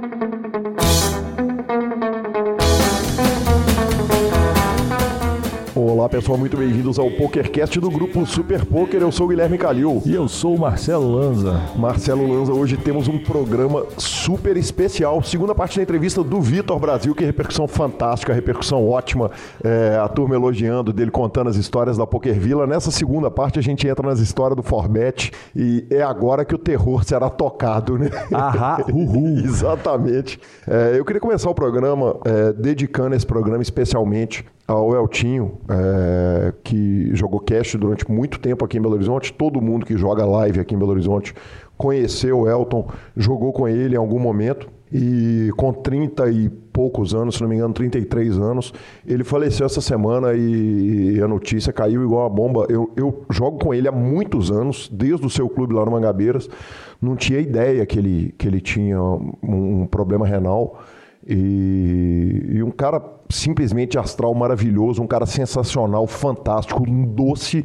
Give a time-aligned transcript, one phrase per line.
[0.00, 0.37] thank you
[6.08, 9.02] Olá pessoal, muito bem-vindos ao PokerCast do grupo Super Poker.
[9.02, 10.02] Eu sou o Guilherme Calil.
[10.06, 11.60] E eu sou o Marcelo Lanza.
[11.76, 15.22] Marcelo Lanza, hoje temos um programa super especial.
[15.22, 19.30] Segunda parte da entrevista do Vitor Brasil, que repercussão fantástica, repercussão ótima.
[19.62, 22.66] É, a turma elogiando dele, contando as histórias da Poker Villa.
[22.66, 26.58] Nessa segunda parte a gente entra nas histórias do Forbet e é agora que o
[26.58, 28.08] terror será tocado, né?
[28.32, 29.40] Ahá, uhul.
[29.40, 30.40] Exatamente.
[30.66, 37.08] É, eu queria começar o programa é, dedicando esse programa especialmente ao Eltinho, é, que
[37.14, 39.32] jogou cast durante muito tempo aqui em Belo Horizonte.
[39.32, 41.34] Todo mundo que joga live aqui em Belo Horizonte
[41.74, 42.86] conheceu o Elton,
[43.16, 44.68] jogou com ele em algum momento.
[44.90, 48.72] E com 30 e poucos anos, se não me engano, 33 anos,
[49.06, 52.66] ele faleceu essa semana e a notícia caiu igual uma bomba.
[52.70, 56.48] Eu, eu jogo com ele há muitos anos, desde o seu clube lá no Mangabeiras.
[57.02, 58.98] Não tinha ideia que ele, que ele tinha
[59.42, 60.80] um problema renal.
[61.28, 67.62] E, e, um cara simplesmente astral maravilhoso, um cara sensacional, fantástico, um doce.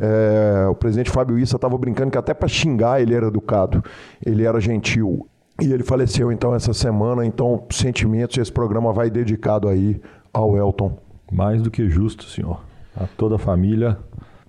[0.00, 3.84] É, o presidente Fábio Issa estava brincando que até para xingar ele era educado,
[4.24, 5.28] ele era gentil.
[5.60, 10.00] E ele faleceu então essa semana, então sentimentos, esse programa vai dedicado aí
[10.32, 10.96] ao Elton.
[11.30, 12.62] Mais do que justo, senhor.
[12.96, 13.98] A toda a família,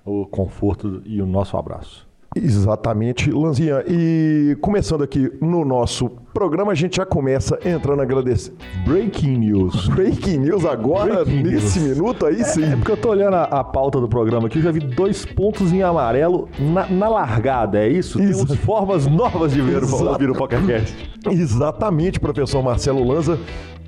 [0.05, 2.07] o conforto e o nosso abraço.
[2.35, 3.83] Exatamente, Lanzinha.
[3.87, 8.53] E começando aqui no nosso programa, a gente já começa entrando a agradecer.
[8.85, 9.87] Breaking news.
[9.89, 11.97] Breaking news agora, Breaking nesse news.
[11.97, 12.63] minuto aí sim.
[12.63, 15.71] É porque eu tô olhando a, a, pauta do programa aqui, já vi dois pontos
[15.71, 18.21] em amarelo na, na largada, é isso?
[18.21, 18.45] isso?
[18.45, 21.11] Temos formas novas de ver o, ouvir o PokerCast.
[21.29, 23.39] Exatamente, professor Marcelo Lanza.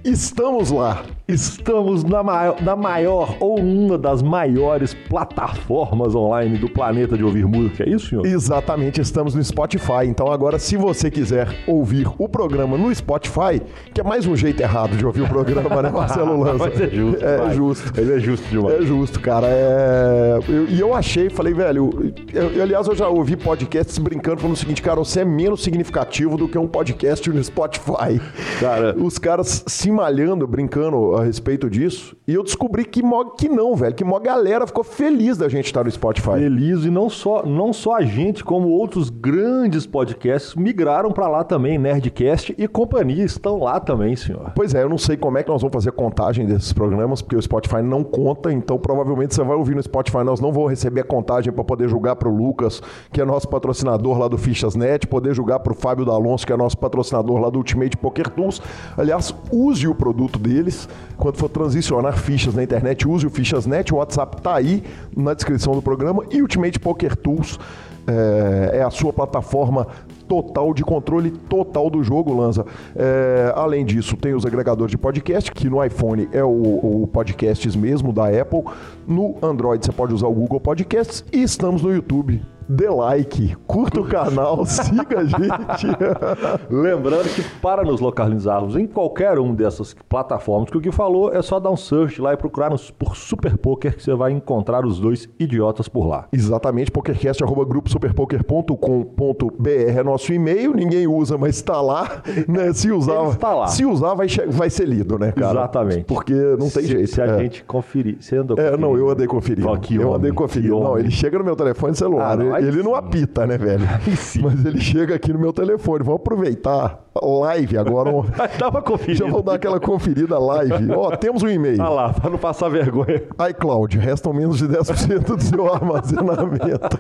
[0.04, 1.04] Estamos lá.
[1.28, 7.48] Estamos na maior, na maior ou uma das maiores plataformas online do planeta de ouvir
[7.48, 8.28] música, é isso, senhor?
[8.28, 10.06] Exatamente, estamos no Spotify.
[10.06, 13.60] Então agora, se você quiser ouvir o programa no Spotify,
[13.92, 16.60] que é mais um jeito errado de ouvir o programa, né, Marcelo Lanza?
[16.70, 17.26] Mas é justo.
[17.26, 17.56] É vai.
[17.56, 18.00] justo.
[18.00, 18.76] Ele é justo demais.
[18.76, 19.48] É justo, cara.
[19.48, 20.40] É...
[20.48, 21.90] Eu, e eu achei, falei, velho,
[22.32, 25.64] eu, eu, aliás, eu já ouvi podcasts brincando falando o seguinte, cara, você é menos
[25.64, 28.22] significativo do que um podcast no Spotify.
[28.60, 33.02] Cara, os caras se malhando, brincando a respeito disso, e eu descobri que,
[33.38, 36.34] que não, velho, que uma galera ficou feliz da gente estar no Spotify.
[36.40, 41.44] Feliz, e não só, não só a gente, como outros grandes podcasts migraram para lá
[41.44, 44.52] também, Nerdcast e companhia estão lá também, senhor.
[44.56, 47.36] Pois é, eu não sei como é que nós vamos fazer contagem desses programas, porque
[47.36, 51.02] o Spotify não conta, então provavelmente você vai ouvir no Spotify, nós não vamos receber
[51.02, 55.08] a contagem para poder julgar para o Lucas, que é nosso patrocinador lá do Fichas.net,
[55.08, 58.62] poder julgar para o Fábio D'Alonso, que é nosso patrocinador lá do Ultimate Poker Tools.
[58.98, 60.88] Aliás, use o produto deles.
[61.18, 63.94] Quando for transicionar fichas na internet, use o Fichas.net.
[63.94, 64.84] O WhatsApp está aí
[65.16, 66.24] na descrição do programa.
[66.32, 67.60] E Ultimate Poker Tools
[68.08, 69.88] é, é a sua plataforma
[70.28, 72.66] total de controle total do jogo, Lanza.
[72.96, 77.76] É, além disso, tem os agregadores de podcast, que no iPhone é o, o Podcasts
[77.76, 78.64] mesmo da Apple.
[79.08, 84.02] No Android você pode usar o Google Podcasts e estamos no YouTube dê like, curta
[84.02, 85.88] o canal, siga a gente.
[86.70, 91.42] Lembrando que para nos localizarmos em qualquer uma dessas plataformas que o que falou, é
[91.42, 95.00] só dar um search lá e procurar por Super Poker que você vai encontrar os
[95.00, 96.28] dois idiotas por lá.
[96.32, 102.74] Exatamente, pokercast@gruposuperpoker.com.br é nosso e-mail, ninguém usa, mas está lá, né?
[102.74, 103.68] Se usar, está lá.
[103.68, 105.60] Se usar vai, vai ser lido, né, cara?
[105.60, 106.06] Exatamente.
[106.06, 107.08] Porque não tem se, jeito.
[107.08, 107.40] Se a é.
[107.40, 109.68] gente conferir, você andou É, não, eu andei conferindo.
[109.68, 110.80] Oh, eu homem, andei conferindo.
[110.80, 112.32] Não, ele chega no meu telefone celular.
[112.32, 113.86] Ah, não, ele não apita, né, velho?
[114.42, 116.04] Mas ele chega aqui no meu telefone.
[116.04, 118.12] Vamos aproveitar live agora.
[118.60, 119.26] Dá uma conferida.
[119.26, 120.92] Já vou dar aquela conferida live.
[120.92, 121.82] Ó, oh, temos um e-mail.
[121.82, 123.24] Olha lá, para não passar vergonha.
[123.50, 127.00] iCloud, restam menos de 10% do seu armazenamento.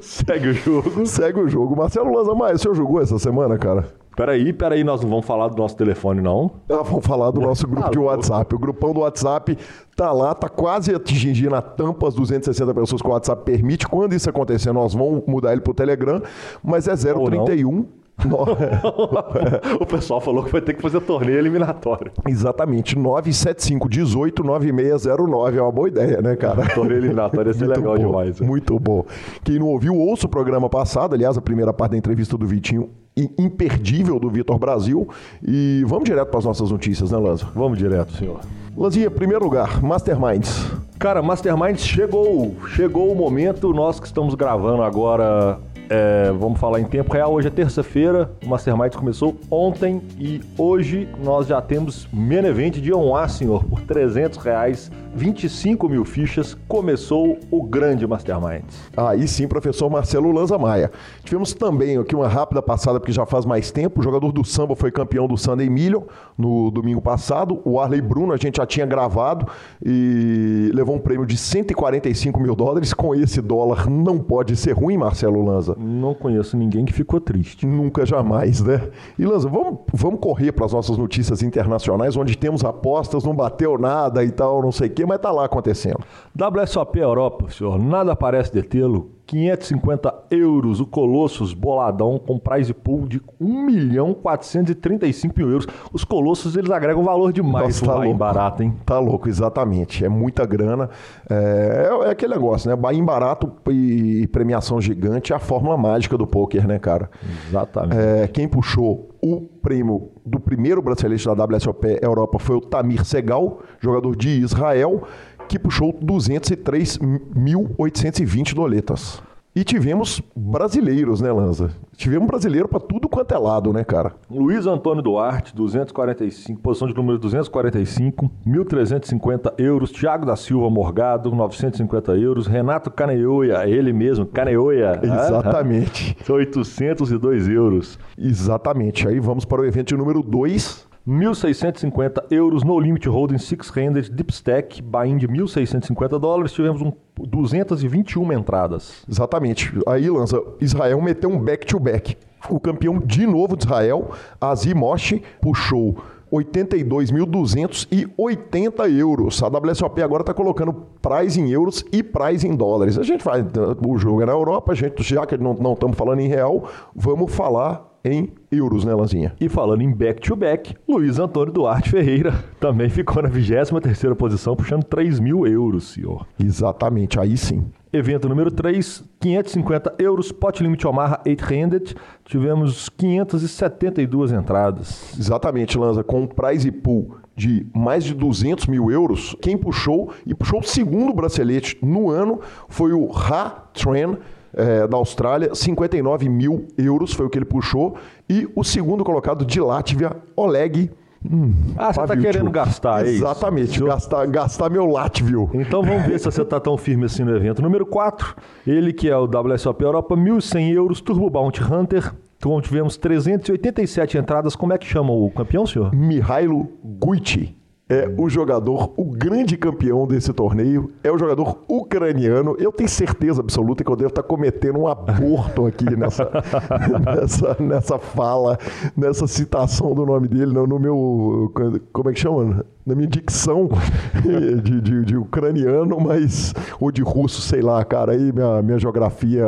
[0.00, 1.06] Segue o jogo.
[1.06, 1.76] Segue o jogo.
[1.76, 3.86] Marcelo Lanza Maia, o senhor jogou essa semana, cara?
[4.16, 6.52] Peraí, peraí, nós não vamos falar do nosso telefone, não?
[6.70, 8.54] Ah, vamos falar do nosso grupo de WhatsApp.
[8.54, 9.58] O grupão do WhatsApp
[9.96, 13.88] tá lá, tá quase atingindo a tampa as 260 pessoas que o WhatsApp permite.
[13.88, 16.22] Quando isso acontecer, nós vamos mudar ele pro Telegram,
[16.62, 17.86] mas é 031
[19.80, 22.12] o pessoal falou que vai ter que fazer torneio eliminatório.
[22.26, 26.66] Exatamente, 975 18 9609 é uma boa ideia, né, cara?
[26.74, 28.40] torneio eliminatório ia ser legal bom, demais.
[28.40, 29.04] Muito bom.
[29.42, 32.90] Quem não ouviu, ouça o programa passado, aliás, a primeira parte da entrevista do Vitinho
[33.16, 35.08] imperdível do Vitor Brasil.
[35.46, 37.46] E vamos direto para as nossas notícias, né, Lanza?
[37.54, 38.40] Vamos direto, senhor.
[38.76, 40.66] Lanzinha, primeiro lugar, Masterminds.
[40.98, 42.56] Cara, Masterminds chegou.
[42.74, 47.32] Chegou o momento, nós que estamos gravando agora É, vamos falar em tempo real.
[47.32, 53.16] Hoje é terça-feira, o Mastermind começou ontem e hoje nós já temos main event 1
[53.16, 56.56] A, senhor, por 300 reais, 25 mil fichas.
[56.66, 58.64] Começou o grande Mastermind.
[58.96, 60.90] Aí sim, professor Marcelo Lanza Maia.
[61.22, 64.00] Tivemos também aqui uma rápida passada, porque já faz mais tempo.
[64.00, 66.02] O jogador do samba foi campeão do Sunday Million
[66.36, 67.60] no domingo passado.
[67.64, 69.46] O Arley Bruno, a gente já tinha gravado
[69.84, 72.92] e levou um prêmio de 145 mil dólares.
[72.94, 75.73] Com esse dólar não pode ser ruim, Marcelo Lanza.
[75.78, 77.66] Não conheço ninguém que ficou triste.
[77.66, 78.90] Nunca jamais, né?
[79.18, 83.78] E Lanza, vamos, vamos correr para as nossas notícias internacionais, onde temos apostas, não bateu
[83.78, 86.00] nada e tal, não sei o quê, mas tá lá acontecendo.
[86.36, 89.13] WSOP Europa, senhor, nada parece detê-lo.
[89.26, 95.66] 550 euros, o Colossus boladão com prize pool de 1 milhão 435 mil euros.
[95.92, 98.18] Os Colossos, eles agregam valor demais Nossa, tá louco.
[98.18, 98.74] barato, hein?
[98.84, 100.04] Tá louco, exatamente.
[100.04, 100.90] É muita grana.
[101.28, 102.76] É, é aquele negócio, né?
[102.76, 107.10] Bahia em barato e premiação gigante é a fórmula mágica do poker, né, cara?
[107.48, 107.96] Exatamente.
[107.96, 113.62] É, quem puxou o prêmio do primeiro bracelete da WSOP Europa foi o Tamir Segal,
[113.80, 115.02] jogador de Israel,
[115.48, 119.20] que puxou 203.820 doletas.
[119.56, 121.70] E tivemos brasileiros, né, Lanza?
[121.96, 124.12] Tivemos brasileiro para tudo quanto é lado, né, cara?
[124.28, 129.92] Luiz Antônio Duarte, 245, posição de número 245, 1.350 euros.
[129.92, 132.48] Thiago da Silva Morgado, 950 euros.
[132.48, 134.98] Renato Caneoia, ele mesmo, Caneoia.
[135.00, 136.16] Exatamente.
[136.28, 137.96] Ah, 802 euros.
[138.18, 139.06] Exatamente.
[139.06, 140.84] Aí vamos para o evento número 2.
[141.06, 146.52] 1.650 euros no Limit Holding Six-Handed Deep Stack, buy-in de 1.650 dólares.
[146.52, 146.90] Tivemos um
[147.20, 149.04] 221 entradas.
[149.06, 149.70] Exatamente.
[149.86, 152.16] Aí, Lanza, Israel meteu um back-to-back.
[152.48, 155.98] O campeão de novo de Israel, Azi Moshi, puxou
[156.32, 159.42] 82.280 euros.
[159.42, 160.72] A WSOP agora está colocando
[161.02, 162.98] prize em euros e prize em dólares.
[162.98, 163.44] A gente vai,
[163.86, 166.66] o jogo é na Europa, a gente, já que não estamos falando em real,
[166.96, 169.32] vamos falar em euros, né, Lanzinha?
[169.40, 175.18] E falando em back-to-back, Luiz Antônio Duarte Ferreira também ficou na 23ª posição, puxando 3
[175.20, 176.26] mil euros, senhor.
[176.38, 177.64] Exatamente, aí sim.
[177.92, 181.94] Evento número 3, 550 euros, pot limit Omaha 8-handed.
[182.24, 185.16] Tivemos 572 entradas.
[185.16, 189.36] Exatamente, Lanza, com um prize pool de mais de 200 mil euros.
[189.40, 194.18] Quem puxou, e puxou o segundo bracelete no ano, foi o Ha Tran,
[194.56, 197.96] é, da Austrália, 59 mil euros foi o que ele puxou.
[198.28, 200.90] E o segundo colocado de Látvia, Oleg.
[201.30, 203.86] Hum, ah, você está querendo gastar, é Exatamente, isso?
[203.86, 205.50] gastar, gastar meu Látvio.
[205.54, 207.62] Então vamos ver se você está tão firme assim no evento.
[207.62, 208.36] Número 4,
[208.66, 212.14] ele que é o WSOP Europa, 1.100 euros, Turbo Bounty Hunter.
[212.36, 214.54] Então tivemos 387 entradas.
[214.54, 215.94] Como é que chama o campeão, senhor?
[215.94, 217.56] Mihailo Guici
[217.88, 222.56] é o jogador, o grande campeão desse torneio, é o jogador ucraniano.
[222.58, 226.30] Eu tenho certeza absoluta que eu devo estar cometendo um aborto aqui nessa,
[227.04, 228.58] nessa, nessa fala,
[228.96, 231.52] nessa citação do nome dele, no, no meu.
[231.92, 232.64] Como é que chama?
[232.86, 233.68] Na minha dicção
[234.62, 236.52] de, de, de, ucraniano, mas.
[236.78, 238.12] ou de russo, sei lá, cara.
[238.12, 239.44] Aí minha, minha geografia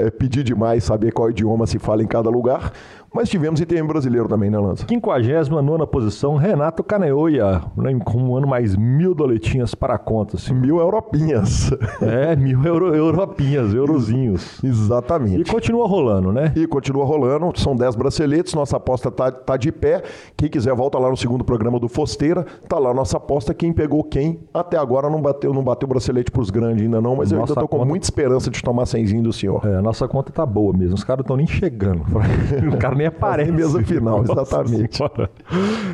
[0.00, 2.72] é, é pedir demais saber qual idioma se fala em cada lugar.
[3.12, 4.86] Mas tivemos ITM brasileiro também, né, Lança?
[4.86, 10.36] 59 posição, Renato Caneoia, né, com um ano mais mil doletinhas para a conta.
[10.36, 10.54] Assim.
[10.54, 11.70] Mil europinhas.
[12.00, 14.62] É, mil euro, europinhas, eurozinhos.
[14.62, 15.40] Exatamente.
[15.40, 16.52] E continua rolando, né?
[16.54, 20.02] E continua rolando, são 10 braceletes, nossa aposta tá, tá de pé.
[20.36, 24.04] Quem quiser, volta lá no segundo programa do Fosteira, tá lá nossa aposta, quem pegou
[24.04, 24.40] quem.
[24.52, 27.54] Até agora não bateu, não bateu bracelete pros grandes ainda não, mas nossa eu ainda
[27.54, 27.82] tô conta...
[27.82, 29.66] com muita esperança de tomar cenzinho do senhor.
[29.66, 32.04] É, a nossa conta tá boa mesmo, os caras estão nem chegando.
[32.72, 33.50] O cara nem aparece.
[33.50, 35.02] mesa final, exatamente.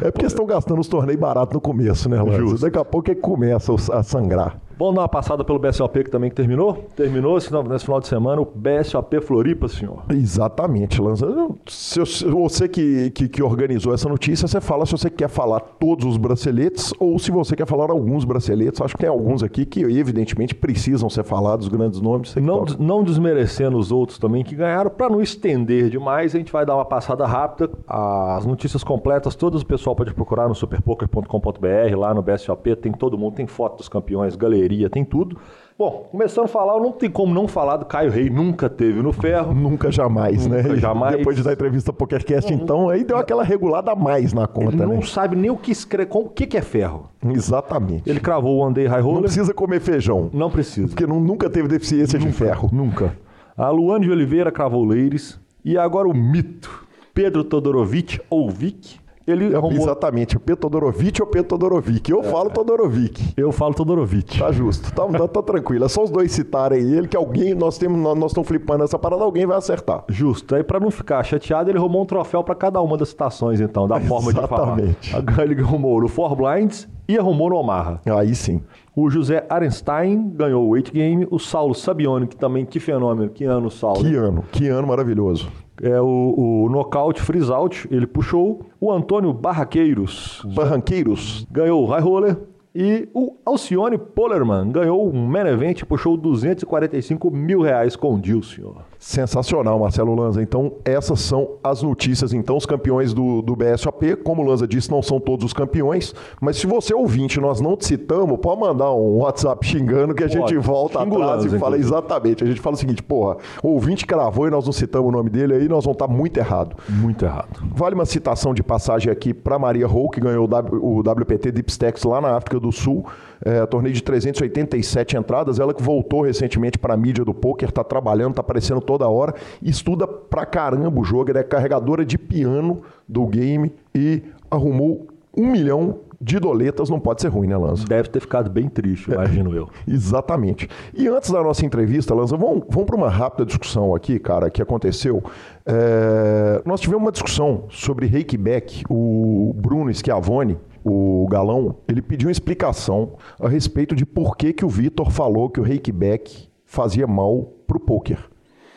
[0.02, 2.58] É porque estão gastando os torneios baratos no começo, né, Lázaro?
[2.58, 4.58] Daqui a pouco é que começa a sangrar.
[4.76, 6.86] Vamos dar uma passada pelo BSOP que também que terminou?
[6.96, 10.02] Terminou esse, nesse final de semana o BSOP Floripa, senhor.
[10.10, 11.26] Exatamente, Lanza.
[11.66, 16.04] Se, você que, que, que, organizou essa notícia, você fala se você quer falar todos
[16.04, 18.80] os braceletes ou se você quer falar alguns braceletes.
[18.80, 22.34] Acho que tem alguns aqui que, evidentemente, precisam ser falados, grandes nomes.
[22.34, 24.90] Não, não desmerecendo os outros também que ganharam.
[24.90, 27.70] Para não estender demais, a gente vai dar uma passada rápida.
[27.86, 32.74] As notícias completas, todas o pessoal pode procurar no superpoker.com.br, lá no BSOP.
[32.76, 35.38] Tem todo mundo, tem foto dos campeões, galeria tem tudo.
[35.76, 39.12] Bom, começando a falar, não tem como não falar do Caio Rei, nunca teve no
[39.12, 39.52] ferro.
[39.52, 40.76] Nunca jamais, nunca né?
[40.76, 41.16] Jamais.
[41.16, 42.60] Depois de dar entrevista ao PokerCast, uhum.
[42.60, 45.02] então, aí deu aquela regulada a mais na conta, Ele não né?
[45.02, 47.08] sabe nem o que escreve, o que, que é ferro.
[47.24, 48.08] Exatamente.
[48.08, 49.16] Ele cravou o Day High Roller.
[49.16, 50.30] Não precisa comer feijão.
[50.32, 50.88] Não precisa.
[50.88, 52.70] Porque não, nunca teve deficiência nunca, de ferro.
[52.72, 53.16] Nunca.
[53.56, 55.40] A Luane de Oliveira cravou Leires.
[55.64, 56.84] E agora o mito.
[57.12, 59.82] Pedro Todorovic, ou Vic, Ele arrumou...
[59.82, 60.54] Exatamente, o P.
[60.54, 61.42] Todorovic ou P.
[61.42, 62.10] Todorovic.
[62.10, 62.24] Eu é.
[62.24, 63.32] falo Todorovic.
[63.36, 64.38] Eu falo Todorovic.
[64.38, 65.84] Tá justo, tá, tá, tá, tranquilo.
[65.84, 69.24] É só os dois citarem ele, que alguém, nós temos, nós, estamos flipando essa parada,
[69.24, 70.04] alguém vai acertar.
[70.08, 70.54] Justo.
[70.54, 73.88] Aí para não ficar chateado, ele arrumou um troféu para cada uma das citações, então,
[73.88, 75.00] da forma Exatamente.
[75.00, 75.44] de falar.
[75.44, 78.00] Ele arrumou no Four Blinds e arrumou no Omaha.
[78.06, 78.62] Aí sim.
[78.96, 81.26] O José Arenstein ganhou o weight game.
[81.30, 83.28] O Saulo Sabione, que também, que fenômeno.
[83.28, 84.00] Que ano, Saulo?
[84.00, 85.50] Que ano, que ano maravilhoso.
[85.82, 88.66] É o, o nocaute freeze out, ele puxou.
[88.80, 90.42] O Antônio Barraqueiros.
[90.54, 91.46] Barranqueiros.
[91.50, 92.36] Ganhou o high roller.
[92.74, 98.20] E o Alcione Polerman ganhou um main event e puxou 245 mil reais com o
[98.20, 98.74] Dilson.
[99.04, 100.42] Sensacional, Marcelo Lanza.
[100.42, 102.32] Então, essas são as notícias.
[102.32, 106.14] Então, os campeões do, do BSOP, como o Lanza disse, não são todos os campeões,
[106.40, 110.26] mas se você ouvinte, nós não te citamos, pode mandar um WhatsApp xingando que a
[110.26, 111.86] gente volta atrás Lanza, e fala inclusive.
[111.86, 112.44] exatamente.
[112.44, 115.28] A gente fala o seguinte, porra, o ouvinte cravou e nós não citamos o nome
[115.28, 116.74] dele, aí nós vamos estar muito errado.
[116.88, 117.62] Muito errado.
[117.74, 120.48] Vale uma citação de passagem aqui para Maria Hou, que ganhou
[120.80, 123.04] o WPT Deep Stacks lá na África do Sul,
[123.44, 127.84] é, torneio de 387 entradas, ela que voltou recentemente para a mídia do poker, está
[127.84, 132.16] trabalhando, está aparecendo todo toda hora, estuda pra caramba o jogo, ela é carregadora de
[132.16, 137.84] piano do game e arrumou um milhão de doletas não pode ser ruim, né, Lanza?
[137.84, 139.68] Deve ter ficado bem triste, imagino eu.
[139.86, 140.68] Exatamente.
[140.94, 144.62] E antes da nossa entrevista, Lanza, vamos, vamos para uma rápida discussão aqui, cara, que
[144.62, 145.22] aconteceu.
[145.66, 146.62] É...
[146.64, 152.32] Nós tivemos uma discussão sobre Reiki Beck, o Bruno Schiavone, o Galão, ele pediu uma
[152.32, 157.06] explicação a respeito de por que, que o Vitor falou que o Reiki Beck fazia
[157.06, 158.33] mal pro poker.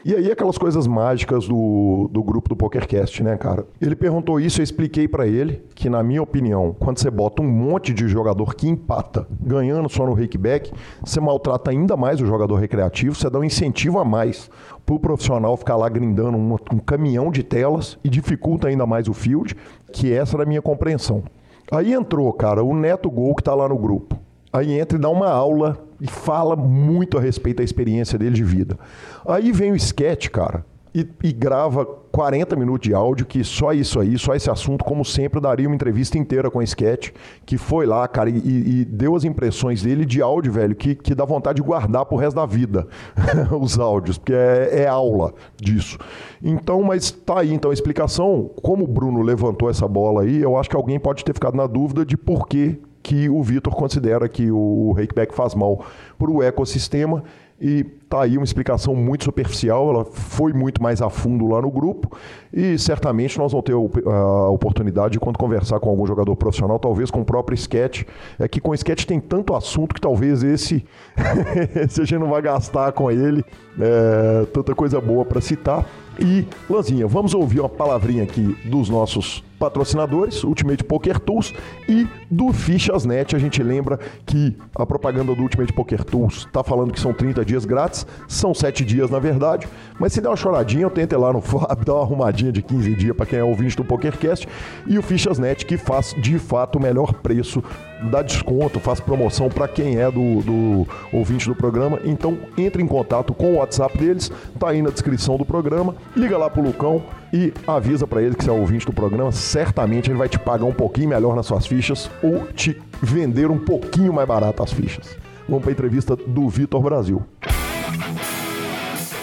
[0.07, 3.67] E aí aquelas coisas mágicas do, do grupo do PokerCast, né, cara?
[3.81, 7.45] Ele perguntou isso, eu expliquei para ele que, na minha opinião, quando você bota um
[7.45, 10.71] monte de jogador que empata, ganhando só no rakeback,
[11.03, 14.49] você maltrata ainda mais o jogador recreativo, você dá um incentivo a mais
[14.85, 19.13] pro profissional ficar lá grindando um, um caminhão de telas e dificulta ainda mais o
[19.13, 19.57] field,
[19.91, 21.21] que essa era a minha compreensão.
[21.69, 24.17] Aí entrou, cara, o Neto Gol que tá lá no grupo.
[24.57, 28.43] Aí entra e dá uma aula e fala muito a respeito da experiência dele de
[28.43, 28.77] vida.
[29.25, 33.99] Aí vem o sketch, cara, e, e, grava 40 minutos de áudio, que só isso
[33.99, 37.11] aí, só esse assunto, como sempre, daria uma entrevista inteira com o sketch,
[37.45, 41.13] que foi lá, cara, e, e deu as impressões dele de áudio, velho, que, que
[41.13, 42.87] dá vontade de guardar pro resto da vida
[43.59, 45.99] os áudios, porque é, é, aula disso.
[46.41, 50.57] Então, mas tá aí, então, a explicação, como o Bruno levantou essa bola aí, eu
[50.57, 54.27] acho que alguém pode ter ficado na dúvida de por que que o Vitor considera
[54.27, 55.85] que o rakeback faz mal
[56.19, 57.23] para o ecossistema.
[57.59, 61.71] E tá aí uma explicação muito superficial, ela foi muito mais a fundo lá no
[61.71, 62.11] grupo.
[62.53, 67.09] E certamente nós vamos ter a oportunidade de quando conversar com algum jogador profissional, talvez
[67.09, 68.03] com o próprio sketch,
[68.37, 70.85] é que com o sketch tem tanto assunto que talvez esse,
[71.81, 73.43] esse a gente não vai gastar com ele,
[73.79, 75.83] é, tanta coisa boa para citar.
[76.19, 81.53] E, Lanzinha, vamos ouvir uma palavrinha aqui dos nossos patrocinadores, Ultimate Poker Tools
[81.87, 83.35] e do Fichas.net.
[83.35, 87.43] A gente lembra que a propaganda do Ultimate Poker Tools está falando que são 30
[87.43, 89.67] dias grátis, são 7 dias na verdade,
[89.99, 93.15] mas se der uma choradinha, ir lá no FAB, dar uma arrumadinha de 15 dias
[93.15, 94.47] para quem é ouvinte do PokerCast
[94.85, 97.63] e o Fichas.net que faz de fato o melhor preço
[98.11, 101.99] dá desconto, faz promoção para quem é do, do, ouvinte do programa.
[102.03, 105.95] Então entre em contato com o WhatsApp deles, tá aí na descrição do programa.
[106.15, 109.31] Liga lá pro Lucão e avisa para ele que você é ouvinte do programa.
[109.31, 113.59] Certamente ele vai te pagar um pouquinho melhor nas suas fichas ou te vender um
[113.59, 115.17] pouquinho mais barato as fichas.
[115.47, 117.23] Vamos para a entrevista do Vitor Brasil.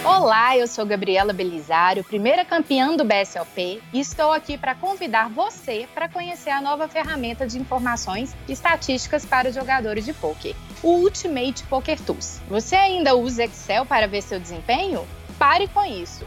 [0.04, 5.88] Olá, eu sou Gabriela Belisário, primeira campeã do BSOP, e estou aqui para convidar você
[5.94, 10.92] para conhecer a nova ferramenta de informações e estatísticas para os jogadores de poker, o
[10.96, 12.40] Ultimate Poker Tools.
[12.48, 15.06] Você ainda usa Excel para ver seu desempenho?
[15.38, 16.26] Pare com isso.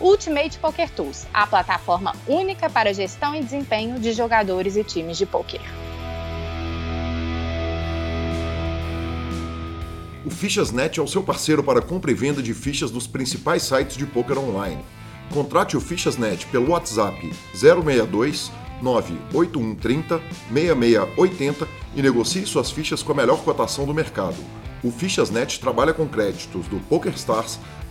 [0.00, 5.26] Ultimate Poker Tools, a plataforma única para gestão e desempenho de jogadores e times de
[5.26, 5.60] poker.
[10.24, 13.96] O Fichas.net é o seu parceiro para compra e venda de fichas dos principais sites
[13.96, 14.84] de poker online.
[15.32, 20.20] Contrate o Fichas.net pelo WhatsApp 062 98130
[20.52, 24.36] 6680 e negocie suas fichas com a melhor cotação do mercado.
[24.82, 27.58] O Fichas.net trabalha com créditos do PokerStars,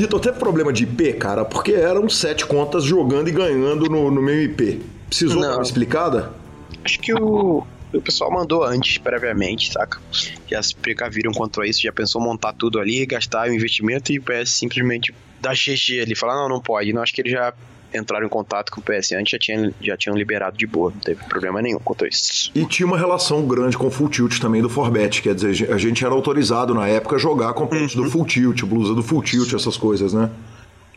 [0.00, 4.22] Vitor, teve problema de IP, cara, porque eram sete contas jogando e ganhando no, no
[4.22, 4.80] meu IP.
[5.06, 6.32] Precisou dar uma explicada?
[6.82, 10.00] Acho que o, o pessoal mandou antes, previamente, saca?
[10.48, 14.18] Já se precaviram quanto a isso, já pensou montar tudo ali, gastar o investimento e
[14.18, 16.92] o PS simplesmente dar GG ali, falar, não, não pode.
[16.94, 17.52] Não, acho que ele já
[17.94, 21.00] entraram em contato com o PS antes, já, tinha, já tinham liberado de boa, não
[21.00, 22.50] teve problema nenhum quanto a isso.
[22.54, 25.78] E tinha uma relação grande com o Full Tilt também do Forbet, quer dizer, a
[25.78, 27.86] gente era autorizado na época a jogar com uhum.
[27.86, 30.30] do Full Tilt, blusa do Full Tilt, essas coisas, né?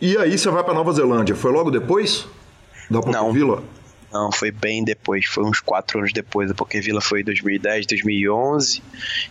[0.01, 2.25] E aí você vai para Nova Zelândia, foi logo depois
[2.89, 3.63] da Poker Vila?
[4.13, 6.51] Não, foi bem depois, foi uns quatro anos depois.
[6.51, 8.83] A Poker Vila foi 2010, 2011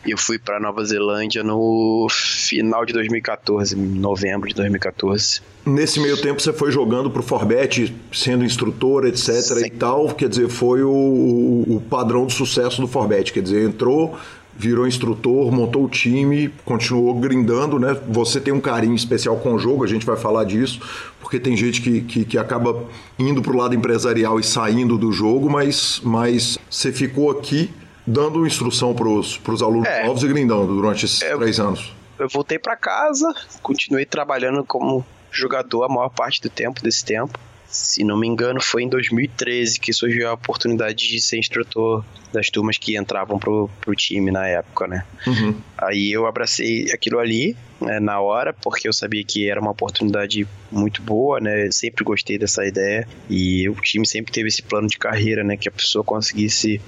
[0.04, 5.40] e eu fui para Nova Zelândia no final de 2014, novembro de 2014.
[5.64, 9.66] Nesse meio tempo você foi jogando pro Forbet, sendo instrutor, etc Sim.
[9.66, 14.18] e tal, quer dizer, foi o, o padrão de sucesso do Forbet, quer dizer, entrou,
[14.62, 17.98] virou instrutor, montou o time, continuou grindando, né?
[18.08, 20.80] Você tem um carinho especial com o jogo, a gente vai falar disso,
[21.20, 22.84] porque tem gente que, que, que acaba
[23.18, 27.70] indo para o lado empresarial e saindo do jogo, mas, mas você ficou aqui
[28.06, 31.92] dando instrução para os alunos é, novos e grindando durante esses é, três anos.
[32.16, 37.36] Eu voltei para casa, continuei trabalhando como jogador a maior parte do tempo desse tempo
[37.72, 42.50] se não me engano, foi em 2013 que surgiu a oportunidade de ser instrutor das
[42.50, 45.04] turmas que entravam pro, pro time na época, né?
[45.26, 45.56] Uhum.
[45.78, 50.46] Aí eu abracei aquilo ali né, na hora, porque eu sabia que era uma oportunidade
[50.70, 51.66] muito boa, né?
[51.66, 55.56] Eu sempre gostei dessa ideia e o time sempre teve esse plano de carreira, né?
[55.56, 56.78] Que a pessoa conseguisse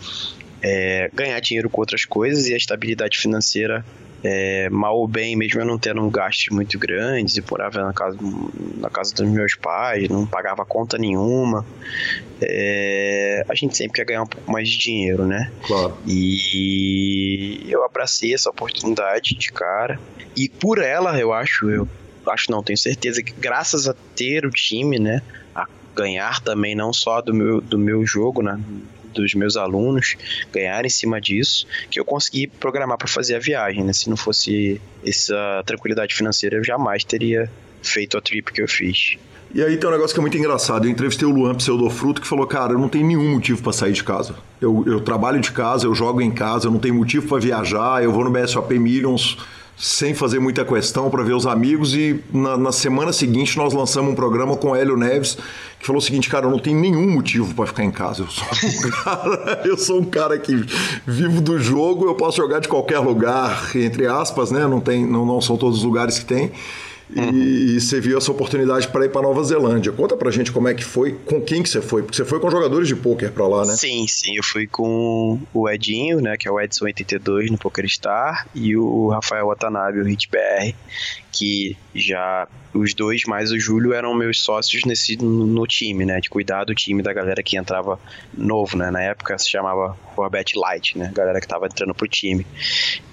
[0.62, 3.84] é, ganhar dinheiro com outras coisas e a estabilidade financeira
[4.24, 7.92] é, mal ou bem, mesmo eu não tendo um gasto muito grande, e morava na
[7.92, 8.16] casa,
[8.78, 11.64] na casa dos meus pais, não pagava conta nenhuma,
[12.40, 15.52] é, a gente sempre quer ganhar um pouco mais de dinheiro, né?
[15.66, 15.96] Claro.
[16.06, 20.00] E eu abracei essa oportunidade de cara,
[20.34, 21.86] e por ela, eu acho, eu
[22.26, 25.20] acho não, tenho certeza que graças a ter o time, né,
[25.54, 28.58] a ganhar também não só do meu, do meu jogo, né,
[29.14, 30.16] dos meus alunos
[30.52, 33.92] ganhar em cima disso, que eu consegui programar para fazer a viagem, né?
[33.92, 37.50] Se não fosse essa tranquilidade financeira, eu jamais teria
[37.82, 39.16] feito a trip que eu fiz.
[39.54, 40.84] E aí tem um negócio que é muito engraçado.
[40.84, 43.92] Eu entrevistei o Luan Pseudofruto que falou: Cara, eu não tenho nenhum motivo para sair
[43.92, 44.34] de casa.
[44.60, 48.02] Eu, eu trabalho de casa, eu jogo em casa, eu não tenho motivo para viajar,
[48.02, 49.38] eu vou no BSOP Millions
[49.76, 54.12] sem fazer muita questão para ver os amigos e na, na, semana seguinte nós lançamos
[54.12, 55.36] um programa com o Hélio Neves
[55.78, 58.22] que falou o seguinte, cara, eu não tenho nenhum motivo para ficar em casa.
[58.22, 60.64] Eu sou, um cara, eu sou um cara que
[61.06, 64.66] vivo do jogo, eu posso jogar de qualquer lugar, entre aspas, né?
[64.66, 66.52] Não, tem, não, não são todos os lugares que tem.
[67.14, 67.30] Uhum.
[67.30, 69.92] E, você viu essa oportunidade para ir para Nova Zelândia.
[69.92, 72.40] Conta pra gente como é que foi, com quem que você foi, porque você foi
[72.40, 73.72] com jogadores de pôquer para lá, né?
[73.74, 78.48] Sim, sim, eu fui com o Edinho, né, que é o Edson 82 no PokerStar,
[78.54, 80.74] e o Rafael Watanabe, o HitBR,
[81.30, 86.20] que já os dois mais o Júlio eram meus sócios nesse no, no, time, né,
[86.20, 87.98] de cuidar do time da galera que entrava
[88.36, 92.46] novo, né, na época se chamava Robert Light, né, galera que tava entrando pro time.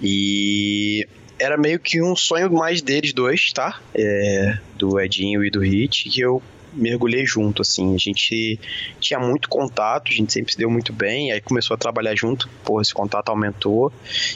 [0.02, 1.08] E
[1.42, 3.80] era meio que um sonho mais deles dois, tá?
[3.96, 6.42] É, do Edinho e do Hit, que eu
[6.74, 7.94] mergulhei junto, assim.
[7.94, 8.60] A gente
[9.00, 12.50] tinha muito contato, a gente sempre se deu muito bem, aí começou a trabalhar junto,
[12.64, 13.92] pô, esse contato aumentou,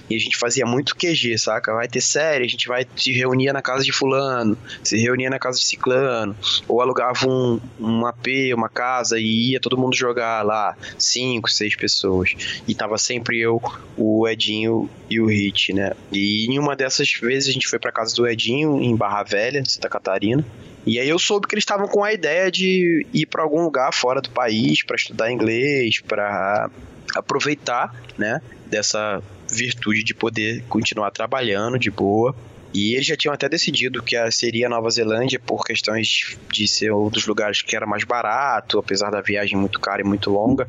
[0.10, 1.74] e a gente fazia muito QG, saca?
[1.74, 5.40] Vai ter série, a gente vai se reunia na casa de fulano, se reunia na
[5.40, 6.36] casa de ciclano,
[6.68, 11.76] ou alugava um, um AP, uma casa, e ia todo mundo jogar lá, cinco, seis
[11.76, 12.36] pessoas.
[12.68, 13.62] E tava sempre eu,
[13.98, 15.94] o Edinho e o Hit, né?
[16.12, 19.64] E em uma dessas vezes a gente foi pra casa do Edinho, em Barra Velha,
[19.66, 20.46] Santa Catarina,
[20.86, 23.94] e aí eu soube que eles estavam com a ideia de ir para algum lugar
[23.94, 26.70] fora do país para estudar inglês, para
[27.16, 32.36] aproveitar, né, dessa virtude de poder continuar trabalhando de boa.
[32.76, 36.92] E eles já tinham até decidido que seria a Nova Zelândia por questões de ser
[36.92, 40.68] um dos lugares que era mais barato, apesar da viagem muito cara e muito longa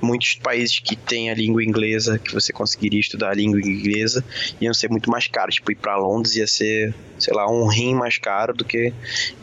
[0.00, 4.24] muitos países que têm a língua inglesa, que você conseguiria estudar a língua inglesa,
[4.60, 5.56] iam ser muito mais caros.
[5.56, 8.92] Tipo, ir para Londres ia ser, sei lá, um rim mais caro do que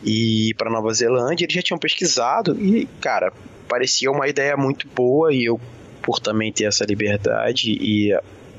[0.04, 1.44] ir para Nova Zelândia.
[1.44, 3.32] Eles já tinham pesquisado e, cara,
[3.68, 5.60] parecia uma ideia muito boa e eu,
[6.02, 8.12] por também ter essa liberdade e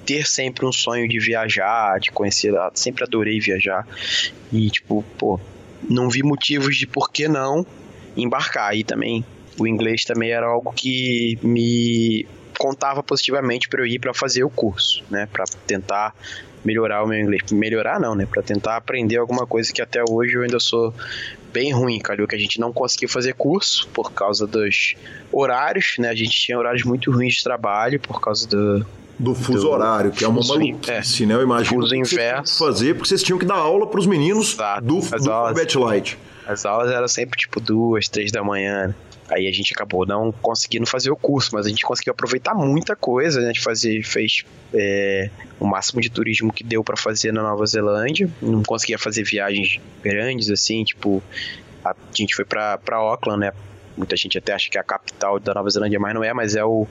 [0.05, 3.87] ter sempre um sonho de viajar, de conhecer, sempre adorei viajar.
[4.51, 5.39] E, tipo, pô,
[5.89, 7.65] não vi motivos de por que não
[8.15, 8.75] embarcar.
[8.75, 9.25] E também
[9.59, 12.25] o inglês também era algo que me
[12.57, 16.15] contava positivamente para eu ir para fazer o curso, né, para tentar
[16.63, 17.51] melhorar o meu inglês.
[17.51, 20.93] Melhorar não, né, para tentar aprender alguma coisa que até hoje eu ainda sou
[21.53, 24.95] bem ruim, calhou que a gente não conseguiu fazer curso por causa dos
[25.31, 26.09] horários, né?
[26.09, 28.85] A gente tinha horários muito ruins de trabalho por causa do,
[29.17, 31.25] do fuso do horário, que é uma maluquice, é.
[31.25, 31.35] né?
[31.35, 32.57] Eu imagino fuso inverso.
[32.57, 34.85] fazer, porque vocês tinham que dar aula para os meninos Exato.
[34.85, 36.17] do, As do aulas, Light.
[36.45, 38.93] As aulas eram sempre tipo duas, três da manhã.
[39.29, 42.95] Aí a gente acabou não conseguindo fazer o curso, mas a gente conseguiu aproveitar muita
[42.95, 43.39] coisa.
[43.39, 43.47] Né?
[43.47, 47.65] A gente fazer, fez é, o máximo de turismo que deu para fazer na Nova
[47.65, 48.29] Zelândia.
[48.39, 51.23] Não conseguia fazer viagens grandes, assim, tipo.
[51.83, 53.51] A gente foi para Auckland, né?
[53.97, 56.55] Muita gente até acha que é a capital da Nova Zelândia, mas não é, mas
[56.55, 56.87] é o,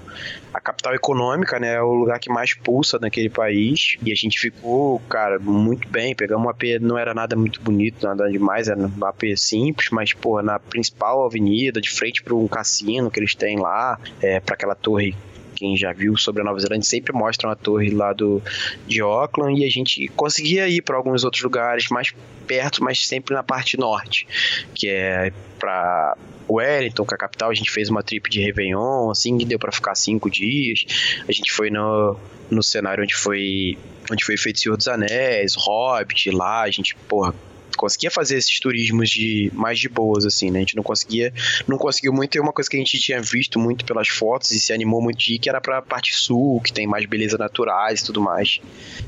[0.52, 1.74] a capital econômica, né?
[1.74, 3.96] É o lugar que mais pulsa naquele país.
[4.04, 6.14] E a gente ficou, cara, muito bem.
[6.14, 10.12] Pegamos um AP, não era nada muito bonito, nada demais, era um AP simples, mas,
[10.12, 14.54] pô, na principal avenida, de frente para um cassino que eles têm lá, é, para
[14.54, 15.14] aquela torre
[15.54, 18.42] quem já viu sobre a Nova Zelândia sempre mostra uma torre lá do,
[18.86, 22.12] de Auckland e a gente conseguia ir para alguns outros lugares mais
[22.46, 24.26] perto, mas sempre na parte norte,
[24.74, 26.16] que é para
[26.48, 29.58] Wellington, que é a capital, a gente fez uma trip de Réveillon, assim, que deu
[29.58, 30.84] para ficar cinco dias.
[31.26, 32.16] A gente foi no,
[32.50, 33.78] no cenário onde foi
[34.10, 37.34] onde foi feito Senhor dos Anéis, Hobbit, lá, a gente, porra,
[37.76, 40.58] conseguia fazer esses turismos de mais de boas, assim, né?
[40.58, 41.32] A gente não conseguia,
[41.66, 42.36] não conseguiu muito.
[42.36, 45.18] E uma coisa que a gente tinha visto muito pelas fotos e se animou muito
[45.18, 48.60] de ir, que era pra parte sul, que tem mais beleza naturais e tudo mais.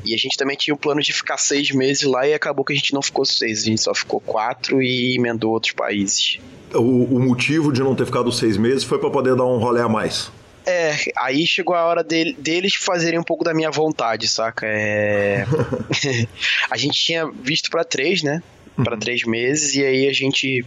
[0.05, 2.73] E a gente também tinha o plano de ficar seis meses lá e acabou que
[2.73, 6.39] a gente não ficou seis, a gente só ficou quatro e emendou outros países.
[6.75, 9.81] O, o motivo de não ter ficado seis meses foi para poder dar um rolê
[9.81, 10.31] a mais.
[10.67, 14.67] É, aí chegou a hora de, deles fazerem um pouco da minha vontade, saca?
[14.67, 15.47] É...
[16.69, 18.43] a gente tinha visto para três, né?
[18.85, 20.65] Para três meses, e aí a gente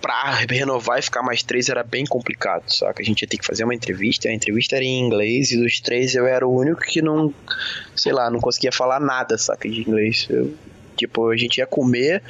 [0.00, 3.00] pra renovar e ficar mais três era bem complicado, saca?
[3.00, 5.80] A gente ia ter que fazer uma entrevista, a entrevista era em inglês, e dos
[5.80, 7.32] três eu era o único que não,
[7.96, 10.26] sei lá, não conseguia falar nada, saca, de inglês.
[10.28, 10.54] Eu
[10.96, 12.22] Tipo, a gente ia comer,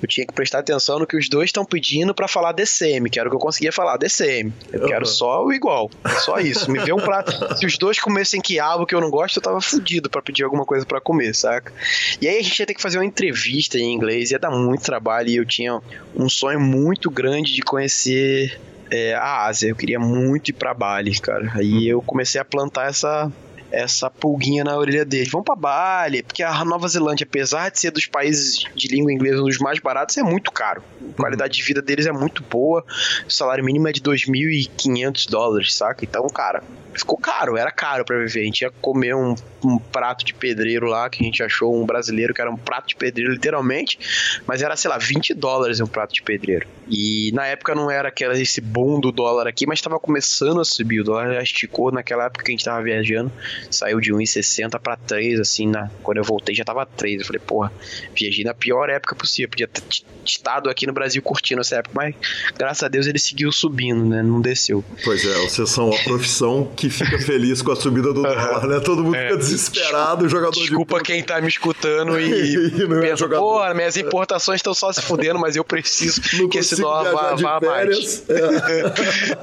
[0.00, 3.18] eu tinha que prestar atenção no que os dois estão pedindo para falar DCM, que
[3.18, 4.52] era o que eu conseguia falar, DCM.
[4.72, 4.86] Eu uhum.
[4.86, 5.90] quero só o igual,
[6.24, 6.70] só isso.
[6.70, 7.32] Me vê um prato.
[7.56, 10.64] Se os dois comessem quiabo que eu não gosto, eu tava fudido para pedir alguma
[10.64, 11.72] coisa para comer, saca?
[12.20, 14.82] E aí a gente ia ter que fazer uma entrevista em inglês, ia dar muito
[14.82, 15.80] trabalho e eu tinha
[16.14, 18.58] um sonho muito grande de conhecer
[18.90, 19.68] é, a Ásia.
[19.68, 21.50] Eu queria muito ir pra Bali, cara.
[21.54, 23.30] Aí eu comecei a plantar essa
[23.74, 25.30] essa pulguinha na orelha deles.
[25.30, 29.42] Vão para Bali, porque a Nova Zelândia, apesar de ser dos países de língua inglesa
[29.42, 30.82] um dos mais baratos, é muito caro.
[31.12, 32.84] A qualidade de vida deles é muito boa.
[33.26, 36.04] O salário mínimo é de 2.500 dólares, saca?
[36.04, 36.62] Então, cara,
[36.98, 38.42] ficou caro, era caro para viver.
[38.42, 39.34] A gente ia comer um,
[39.64, 42.88] um, prato de pedreiro lá, que a gente achou um brasileiro que era um prato
[42.88, 43.98] de pedreiro, literalmente,
[44.46, 46.66] mas era, sei lá, 20 dólares um prato de pedreiro.
[46.88, 50.64] E na época não era aquela, esse boom do dólar aqui, mas estava começando a
[50.64, 51.00] subir.
[51.00, 53.32] O dólar já esticou naquela época que a gente tava viajando,
[53.70, 57.20] saiu de 1,60 para 3, assim, na, quando eu voltei já tava 3.
[57.20, 57.72] Eu falei, porra,
[58.14, 59.48] viajei na pior época possível.
[59.48, 59.82] Podia ter
[60.24, 62.14] estado aqui no Brasil curtindo essa época, mas
[62.56, 64.22] graças a Deus ele seguiu subindo, né?
[64.22, 64.84] Não desceu.
[65.04, 68.80] Pois é, vocês são a profissão que fica feliz com a subida do dólar, né?
[68.80, 71.04] Todo mundo é, fica desesperado, o jogador Desculpa de...
[71.04, 75.02] quem tá me escutando e, e é pensa, é pô, minhas importações estão só se
[75.02, 78.24] fudendo, mas eu preciso não que esse dólar vá, vá mais.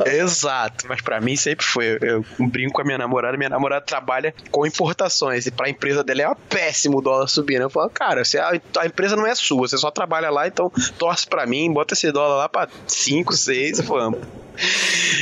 [0.05, 0.17] É.
[0.21, 1.97] Exato, mas para mim sempre foi.
[2.01, 4.00] Eu brinco com a minha namorada, minha namorada trabalha
[4.49, 7.61] com importações e pra empresa dela é péssimo o dólar subindo.
[7.61, 10.71] Eu falo, cara, você, a, a empresa não é sua, você só trabalha lá, então
[10.97, 14.19] torce para mim, bota esse dólar lá pra 5, 6 e vamos.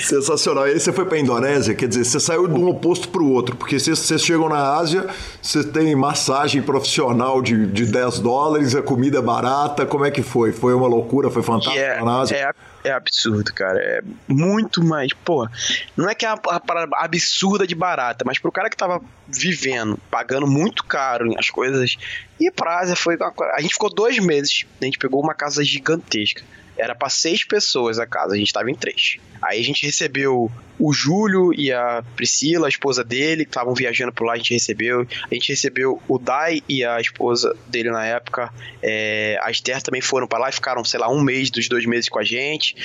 [0.04, 0.68] Sensacional.
[0.68, 3.22] E aí você foi para a Indonésia, quer dizer, você saiu de um oposto para
[3.22, 5.08] o outro, porque vocês, vocês chegam na Ásia,
[5.42, 10.22] você tem massagem profissional de, de 10 dólares, a comida é barata, como é que
[10.22, 10.52] foi?
[10.52, 12.36] Foi uma loucura, foi fantástico é, na Ásia?
[12.36, 13.80] É, é absurdo, cara.
[13.80, 15.12] É muito mais.
[15.14, 15.48] Pô,
[15.96, 20.00] não é que é uma parada absurda de barata, mas pro cara que tava vivendo,
[20.10, 21.98] pagando muito caro as coisas.
[22.40, 23.18] E pra Ásia foi.
[23.56, 24.66] A gente ficou dois meses.
[24.82, 26.44] A gente pegou uma casa gigantesca.
[26.80, 29.18] Era para seis pessoas a casa, a gente tava em três.
[29.42, 34.14] Aí a gente recebeu o Júlio e a Priscila, a esposa dele, que estavam viajando
[34.14, 35.06] por lá, a gente recebeu.
[35.30, 38.52] A gente recebeu o Dai e a esposa dele na época.
[38.82, 42.10] É, a também foram para lá e ficaram, sei lá, um mês dos dois meses
[42.10, 42.76] com a gente.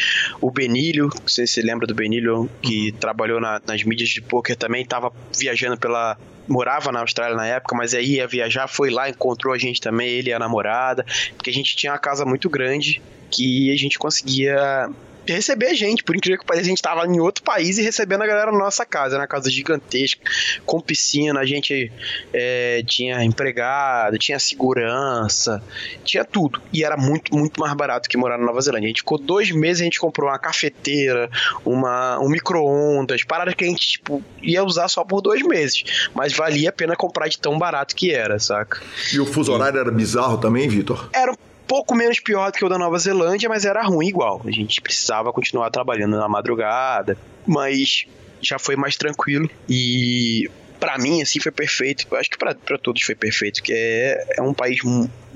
[0.40, 4.83] O Benílio, você se lembra do Benílio, que trabalhou na, nas mídias de poker também,
[4.83, 9.54] estava viajando pela, morava na Austrália na época, mas aí ia viajar, foi lá, encontrou
[9.54, 11.04] a gente também, ele e a namorada,
[11.37, 13.00] porque a gente tinha uma casa muito grande
[13.34, 14.88] que a gente conseguia
[15.32, 16.04] receber a gente.
[16.04, 18.58] Por incrível que pareça, a gente tava em outro país e recebendo a galera na
[18.58, 20.20] nossa casa, na casa gigantesca,
[20.66, 21.90] com piscina, a gente
[22.32, 25.62] é, tinha empregado, tinha segurança,
[26.04, 26.60] tinha tudo.
[26.72, 28.86] E era muito, muito mais barato que morar na Nova Zelândia.
[28.86, 31.30] A gente ficou dois meses, a gente comprou uma cafeteira,
[31.64, 35.84] uma, um micro-ondas, parada que a gente tipo, ia usar só por dois meses.
[36.14, 38.82] Mas valia a pena comprar de tão barato que era, saca?
[39.12, 41.08] E o fuso horário era bizarro também, Vitor?
[41.12, 41.36] Era um
[41.66, 44.42] pouco menos pior do que o da Nova Zelândia, mas era ruim igual.
[44.44, 48.07] A gente precisava continuar trabalhando na madrugada, mas
[48.40, 49.48] já foi mais tranquilo.
[49.68, 52.07] E para mim, assim, foi perfeito.
[52.11, 54.81] Eu acho que para todos foi perfeito, que é, é um país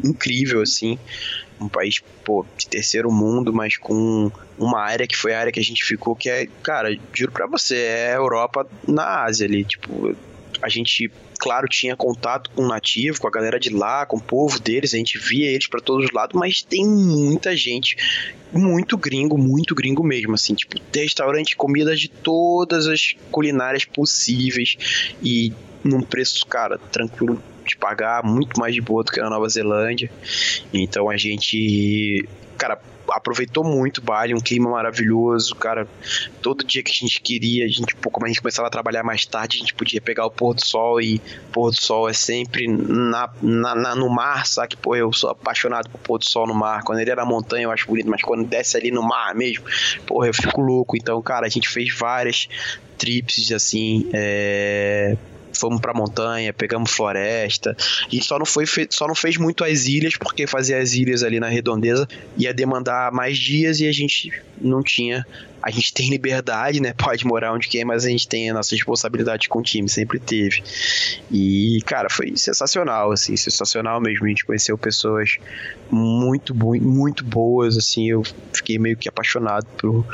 [0.05, 0.99] incrível, assim.
[1.61, 5.59] Um país, pô, de terceiro mundo, mas com uma área que foi a área que
[5.59, 9.65] a gente ficou, que é, cara, juro pra você, é Europa na Ásia ali.
[9.65, 10.15] Tipo,
[10.61, 14.21] a gente claro, tinha contato com o nativo, com a galera de lá, com o
[14.21, 17.97] povo deles, a gente via eles para todos os lados, mas tem muita gente,
[18.53, 24.77] muito gringo, muito gringo mesmo, assim, tipo, restaurante, comida de todas as culinárias possíveis
[25.23, 25.53] e
[25.85, 30.11] num preço, cara, tranquilo de pagar, muito mais de boa do que na Nova Zelândia.
[30.73, 35.87] Então a gente, cara, aproveitou muito o Bali, um clima maravilhoso, cara.
[36.43, 39.03] Todo dia que a gente queria, a gente, pô, como a gente começava a trabalhar
[39.03, 41.21] mais tarde, a gente podia pegar o pôr do sol e
[41.53, 44.77] pôr do sol é sempre na, na, na no mar, sabe?
[44.77, 46.83] Pô, eu sou apaixonado por pôr do sol no mar.
[46.83, 49.65] Quando ele é na montanha eu acho bonito, mas quando desce ali no mar mesmo,
[50.07, 50.97] porra, eu fico louco.
[50.97, 52.49] Então, cara, a gente fez várias
[52.97, 55.17] trips assim, é
[55.59, 57.77] fomos pra montanha, pegamos floresta.
[58.11, 61.41] Gente só não, foi só não fez muito as ilhas, porque fazer as ilhas ali
[61.41, 65.27] na redondeza ia demandar mais dias e a gente não tinha.
[65.63, 66.93] A gente tem liberdade, né?
[66.93, 70.19] Pode morar onde quer, mas a gente tem a nossa responsabilidade com o time, sempre
[70.19, 70.63] teve.
[71.31, 74.25] E, cara, foi sensacional, assim, sensacional mesmo.
[74.25, 75.39] A gente conheceu pessoas
[75.91, 78.09] muito, muito boas, assim.
[78.09, 80.07] Eu fiquei meio que apaixonado por,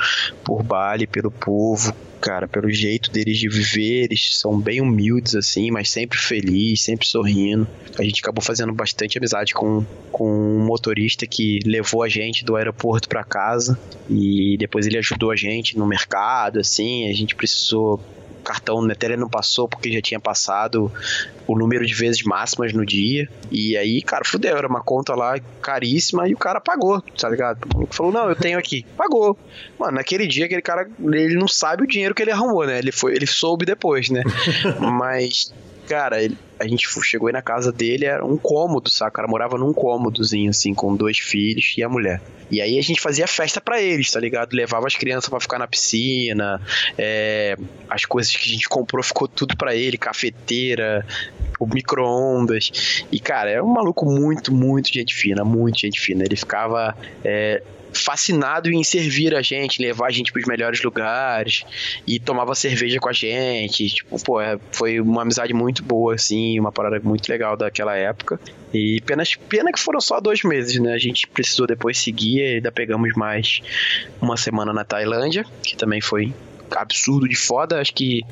[0.44, 5.70] por Bali, pelo povo cara, pelo jeito deles de viver, eles são bem humildes, assim,
[5.70, 7.68] mas sempre felizes, sempre sorrindo.
[7.98, 12.56] A gente acabou fazendo bastante amizade com, com um motorista que levou a gente do
[12.56, 13.78] aeroporto para casa
[14.08, 18.00] e depois ele ajudou a gente no mercado, assim, a gente precisou
[18.44, 20.92] cartão na tele não passou porque já tinha passado
[21.46, 23.28] o número de vezes máximas no dia.
[23.50, 27.66] E aí, cara, fudeu, era uma conta lá caríssima e o cara pagou, tá ligado?
[27.74, 28.84] O falou: "Não, eu tenho aqui".
[28.96, 29.36] Pagou.
[29.78, 32.78] Mano, naquele dia aquele cara, ele não sabe o dinheiro que ele arrumou, né?
[32.78, 34.22] Ele foi, ele soube depois, né?
[34.78, 35.52] Mas
[35.86, 39.12] cara, ele, a gente chegou aí na casa dele, era um cômodo, saca?
[39.12, 42.20] Cara morava num cômodozinho, assim, com dois filhos e a mulher.
[42.50, 44.54] E aí a gente fazia festa para eles, tá ligado?
[44.54, 46.60] Levava as crianças para ficar na piscina,
[46.96, 47.56] é,
[47.88, 51.06] as coisas que a gente comprou ficou tudo para ele, cafeteira,
[51.58, 53.04] o micro-ondas.
[53.10, 56.24] E, cara, é um maluco muito, muito gente fina, muito gente fina.
[56.24, 57.62] Ele ficava é,
[57.94, 61.64] fascinado em servir a gente, levar a gente para os melhores lugares
[62.06, 63.88] e tomava cerveja com a gente.
[63.88, 68.38] Tipo, pô, é, foi uma amizade muito boa, assim, uma parada muito legal daquela época.
[68.72, 70.92] E pena, pena que foram só dois meses, né?
[70.92, 73.60] A gente precisou depois seguir e ainda pegamos mais
[74.20, 76.32] uma semana na Tailândia, que também foi
[76.70, 77.80] absurdo de foda.
[77.80, 78.22] Acho que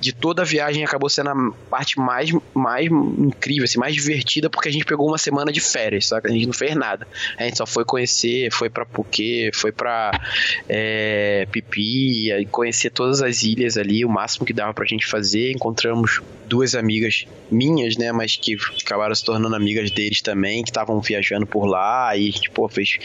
[0.00, 4.68] de toda a viagem acabou sendo a parte mais, mais incrível, assim, mais divertida, porque
[4.68, 7.06] a gente pegou uma semana de férias, só que a gente não fez nada.
[7.36, 10.10] A gente só foi conhecer, foi pra Phuket, foi pra
[10.68, 15.50] é, Pipi, conhecer todas as ilhas ali, o máximo que dava pra gente fazer.
[15.52, 21.00] Encontramos duas amigas minhas, né, mas que acabaram se tornando amigas deles também, que estavam
[21.00, 22.98] viajando por lá, e a gente, pô, fez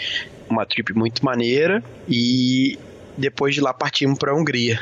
[0.50, 2.78] uma trip muito maneira e
[3.18, 4.80] depois de lá partimos para a Hungria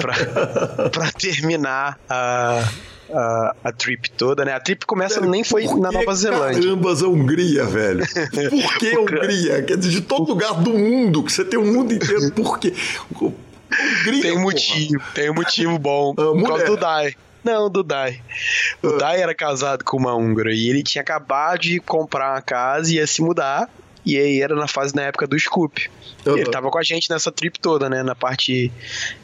[0.92, 2.68] para terminar a,
[3.12, 4.52] a, a, trip toda, né?
[4.52, 6.62] A trip começa nem foi na Nova Zelândia.
[6.62, 8.04] Carambas, a Hungria, velho.
[8.50, 9.62] Por que a Hungria?
[9.62, 12.72] Quer dizer, de todo lugar do mundo, que você tem o mundo inteiro, por quê?
[13.14, 16.14] Hungria, tem um motivo, tem um motivo bom.
[16.14, 17.14] por causa do Dai.
[17.42, 18.20] Não, do Dai.
[18.82, 18.98] O uh.
[18.98, 22.96] Dai era casado com uma húngara e ele tinha acabado de comprar uma casa e
[22.96, 23.68] ia se mudar.
[24.04, 25.90] E aí era na fase na época do Scoop.
[26.26, 26.36] Uhum.
[26.36, 28.02] Ele tava com a gente nessa trip toda, né?
[28.02, 28.72] Na parte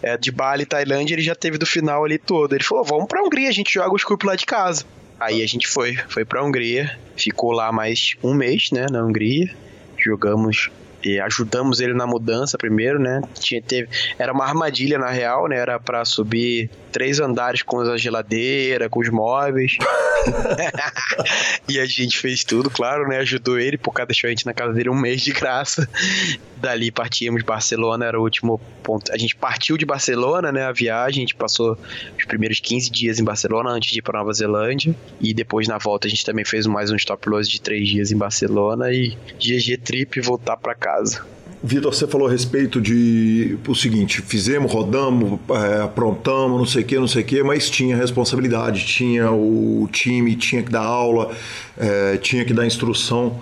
[0.03, 2.55] é, de Bali, Tailândia, ele já teve do final ali todo.
[2.55, 4.85] Ele falou: vamos pra Hungria, a gente joga o Scoop lá de casa.
[5.19, 9.51] Aí a gente foi, foi pra Hungria, ficou lá mais um mês, né, na Hungria.
[9.99, 10.71] Jogamos
[11.07, 13.23] e ajudamos ele na mudança primeiro, né?
[13.39, 13.89] Tinha, teve,
[14.19, 15.57] era uma armadilha na real, né?
[15.57, 19.77] Era para subir três andares com a geladeira, com os móveis.
[21.69, 23.19] e a gente fez tudo, claro, né?
[23.19, 25.89] Ajudou ele, por causa deixou a gente na casa dele um mês de graça.
[26.57, 29.13] Dali partíamos de Barcelona, era o último ponto.
[29.13, 30.65] A gente partiu de Barcelona, né?
[30.65, 31.79] A viagem, a gente passou
[32.19, 34.93] os primeiros 15 dias em Barcelona antes de ir para Nova Zelândia.
[35.21, 38.11] E depois na volta a gente também fez mais um stop loss de três dias
[38.11, 40.75] em Barcelona e GG Trip voltar para
[41.63, 46.85] Vitor, você falou a respeito de o seguinte: fizemos, rodamos, é, aprontamos, não sei o
[46.85, 51.35] que, não sei o que, mas tinha responsabilidade, tinha o time, tinha que dar aula,
[51.77, 53.41] é, tinha que dar instrução.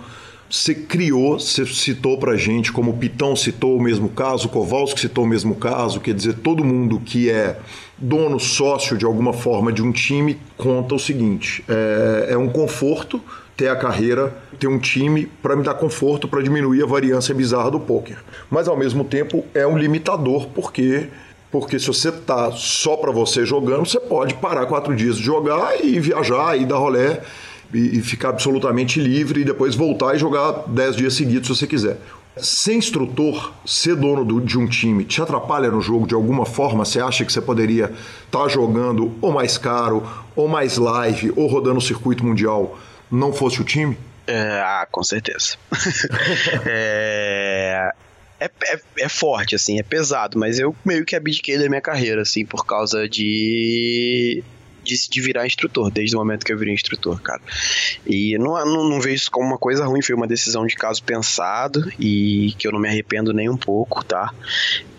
[0.49, 5.01] Você criou, você citou pra gente, como o Pitão citou o mesmo caso, o Kowalski
[5.01, 7.59] citou o mesmo caso, quer dizer, todo mundo que é
[7.97, 13.21] dono, sócio de alguma forma de um time, conta o seguinte: é, é um conforto
[13.55, 17.71] ter a carreira, ter um time para me dar conforto, para diminuir a variância bizarra
[17.71, 18.17] do poker.
[18.49, 21.07] Mas ao mesmo tempo é um limitador porque
[21.51, 25.81] porque se você tá só para você jogando, você pode parar quatro dias de jogar
[25.81, 27.21] e viajar e dar rolé
[27.73, 31.65] e, e ficar absolutamente livre e depois voltar e jogar dez dias seguidos se você
[31.65, 31.97] quiser.
[32.35, 36.83] Ser instrutor, ser dono do, de um time, te atrapalha no jogo de alguma forma?
[36.83, 37.85] Você acha que você poderia
[38.25, 40.03] estar tá jogando ou mais caro,
[40.35, 42.77] ou mais live, ou rodando o circuito mundial
[43.11, 43.97] não fosse o time?
[44.27, 45.57] É, ah, com certeza.
[46.65, 47.91] é,
[48.39, 52.21] é, é, é, forte, assim, é pesado, mas eu meio que abdiquei da minha carreira,
[52.21, 54.43] assim, por causa de
[54.85, 57.41] de, de virar instrutor, desde o momento que eu virei instrutor, cara.
[58.05, 61.03] E não, não, não vejo isso como uma coisa ruim, foi uma decisão de caso
[61.03, 64.33] pensado e que eu não me arrependo nem um pouco, tá?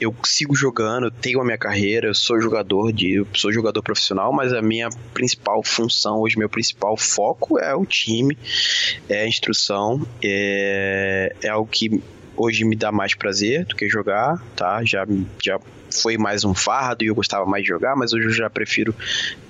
[0.01, 4.33] Eu sigo jogando, tenho a minha carreira, eu sou jogador de, eu sou jogador profissional,
[4.33, 8.37] mas a minha principal função hoje, meu principal foco é o time,
[9.09, 12.03] é a instrução, é, é algo que
[12.37, 14.85] hoje me dá mais prazer do que jogar, tá?
[14.85, 15.07] Já,
[15.43, 15.59] já
[16.01, 18.95] foi mais um fardo e eu gostava mais de jogar, mas hoje eu já prefiro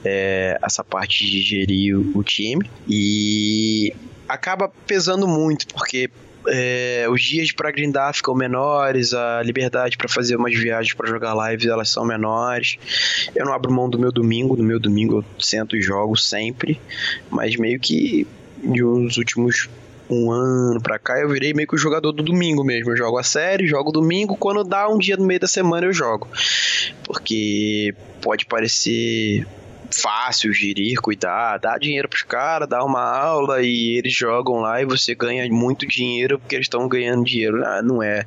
[0.05, 2.69] é, essa parte de gerir o, time.
[2.89, 3.93] E
[4.29, 6.11] acaba pesando muito, porque
[6.49, 11.35] é, os dias para grindar ficam menores, a liberdade para fazer umas viagens para jogar
[11.51, 12.77] lives elas são menores.
[13.35, 16.81] Eu não abro mão do meu domingo, no meu domingo eu sento e jogo sempre,
[17.31, 18.27] mas meio que
[18.63, 19.69] nos últimos
[20.09, 22.91] um ano pra cá, eu virei meio que o jogador do domingo mesmo.
[22.91, 25.93] Eu jogo a série, jogo domingo, quando dá um dia no meio da semana eu
[25.93, 26.29] jogo.
[27.05, 29.47] Porque pode parecer
[29.91, 34.85] fácil gerir, cuidar, dar dinheiro pros caras, dar uma aula e eles jogam lá e
[34.85, 37.65] você ganha muito dinheiro porque eles estão ganhando dinheiro.
[37.65, 38.25] Ah, não é.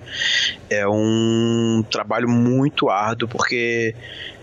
[0.69, 3.95] É um trabalho muito árduo porque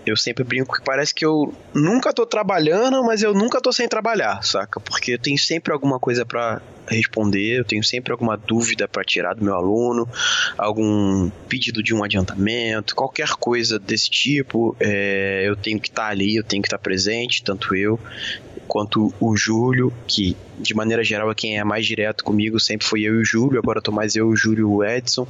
[0.07, 3.89] eu sempre brinco que parece que eu nunca tô trabalhando, mas eu nunca tô sem
[3.89, 4.79] trabalhar, saca?
[4.79, 9.35] Porque eu tenho sempre alguma coisa para responder, eu tenho sempre alguma dúvida para tirar
[9.35, 10.09] do meu aluno,
[10.57, 16.09] algum pedido de um adiantamento, qualquer coisa desse tipo, é, eu tenho que estar tá
[16.09, 17.99] ali, eu tenho que estar tá presente, tanto eu
[18.67, 23.03] quanto o Júlio, que de maneira geral é quem é mais direto comigo, sempre foi
[23.03, 25.27] eu e o Júlio, agora tô mais eu, o Júlio e o Edson.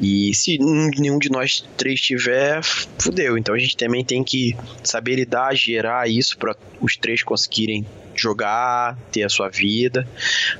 [0.00, 3.36] E se nenhum de nós três tiver, fudeu.
[3.36, 8.98] Então a gente também tem que saber lidar, gerar isso para os três conseguirem jogar,
[9.10, 10.06] ter a sua vida,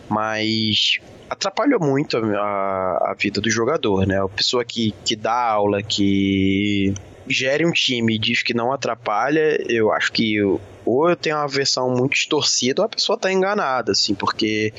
[0.09, 4.23] mas atrapalhou muito a, a vida do jogador, né?
[4.23, 6.93] A pessoa que, que dá aula, que
[7.27, 10.41] gere um time e diz que não atrapalha, eu acho que
[10.85, 14.73] ou eu tenho uma versão muito distorcida ou a pessoa tá enganada, assim, porque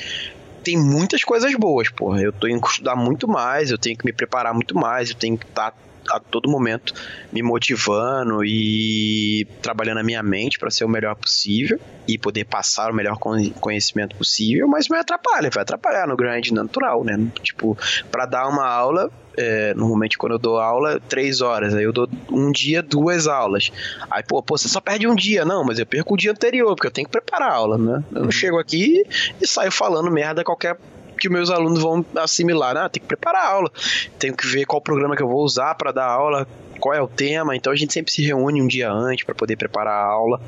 [0.64, 2.22] tem muitas coisas boas, porra.
[2.22, 5.38] Eu tenho que estudar muito mais, eu tenho que me preparar muito mais, eu tenho
[5.38, 5.78] que estar tá
[6.10, 6.94] a todo momento
[7.32, 12.92] me motivando e trabalhando a minha mente para ser o melhor possível e poder passar
[12.92, 17.18] o melhor conhecimento possível, mas me atrapalha, vai atrapalhar no grande natural, né?
[17.42, 17.78] Tipo,
[18.12, 22.08] para dar uma aula, é, normalmente quando eu dou aula, três horas, aí eu dou
[22.32, 23.72] um dia, duas aulas.
[24.10, 26.76] Aí, pô, pô, você só perde um dia, não, mas eu perco o dia anterior,
[26.76, 28.04] porque eu tenho que preparar a aula, né?
[28.12, 28.32] Eu não uhum.
[28.32, 29.04] chego aqui
[29.42, 30.78] e saio falando merda qualquer
[31.18, 32.78] que meus alunos vão assimilar.
[32.78, 33.72] Ah, tem que preparar a aula,
[34.20, 36.48] tenho que ver qual programa que eu vou usar para dar aula,
[36.80, 37.56] qual é o tema.
[37.56, 40.42] Então a gente sempre se reúne um dia antes para poder preparar a aula.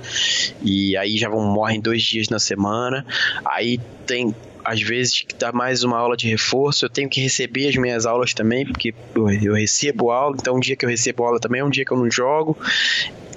[0.62, 3.06] E aí já vão morrem dois dias na semana.
[3.46, 4.34] Aí tem
[4.68, 8.06] às vezes que dá mais uma aula de reforço, eu tenho que receber as minhas
[8.06, 11.64] aulas também, porque eu recebo aula, então um dia que eu recebo aula também é
[11.64, 12.58] um dia que eu não jogo.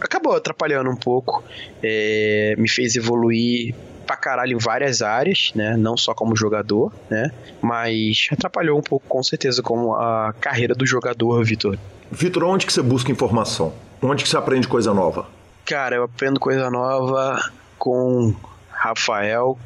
[0.01, 1.45] Acabou atrapalhando um pouco,
[1.81, 3.77] é, me fez evoluir
[4.11, 5.77] pra caralho em várias áreas, né?
[5.77, 7.31] Não só como jogador, né?
[7.63, 11.79] Mas atrapalhou um pouco, com certeza, como a carreira do jogador, Vitor.
[12.11, 13.73] Vitor, onde que você busca informação?
[14.03, 15.29] Onde que você aprende coisa nova?
[15.65, 17.39] Cara, eu aprendo coisa nova
[17.79, 18.35] com
[18.69, 19.57] Rafael,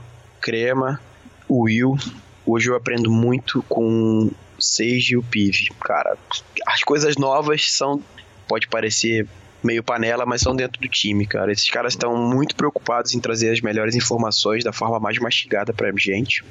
[0.43, 1.01] Crema,
[1.49, 1.97] Will.
[2.45, 4.31] Hoje eu aprendo muito com
[4.61, 5.71] Sage e o Pive.
[5.81, 6.19] Cara,
[6.67, 8.03] as coisas novas são.
[8.47, 9.27] Pode parecer
[9.65, 11.51] meio panela, mas são dentro do time, cara.
[11.51, 15.91] Esses caras estão muito preocupados em trazer as melhores informações da forma mais mastigada pra
[15.97, 16.45] gente.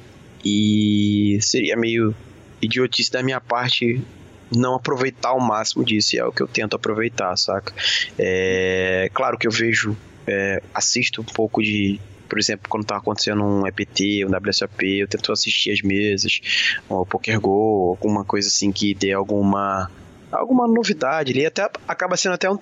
[0.44, 2.14] E seria meio
[2.60, 4.02] idiotice da minha parte
[4.54, 7.72] não aproveitar o máximo disso, e é o que eu tento aproveitar, saca?
[8.18, 9.96] É, claro que eu vejo,
[10.26, 15.06] é, assisto um pouco de por exemplo, quando tá acontecendo um EPT, um WSOP, eu
[15.06, 16.40] tento assistir as mesas,
[16.88, 19.88] ou Poker Go, alguma coisa assim que dê alguma
[20.34, 22.58] alguma novidade ali, até acaba sendo até um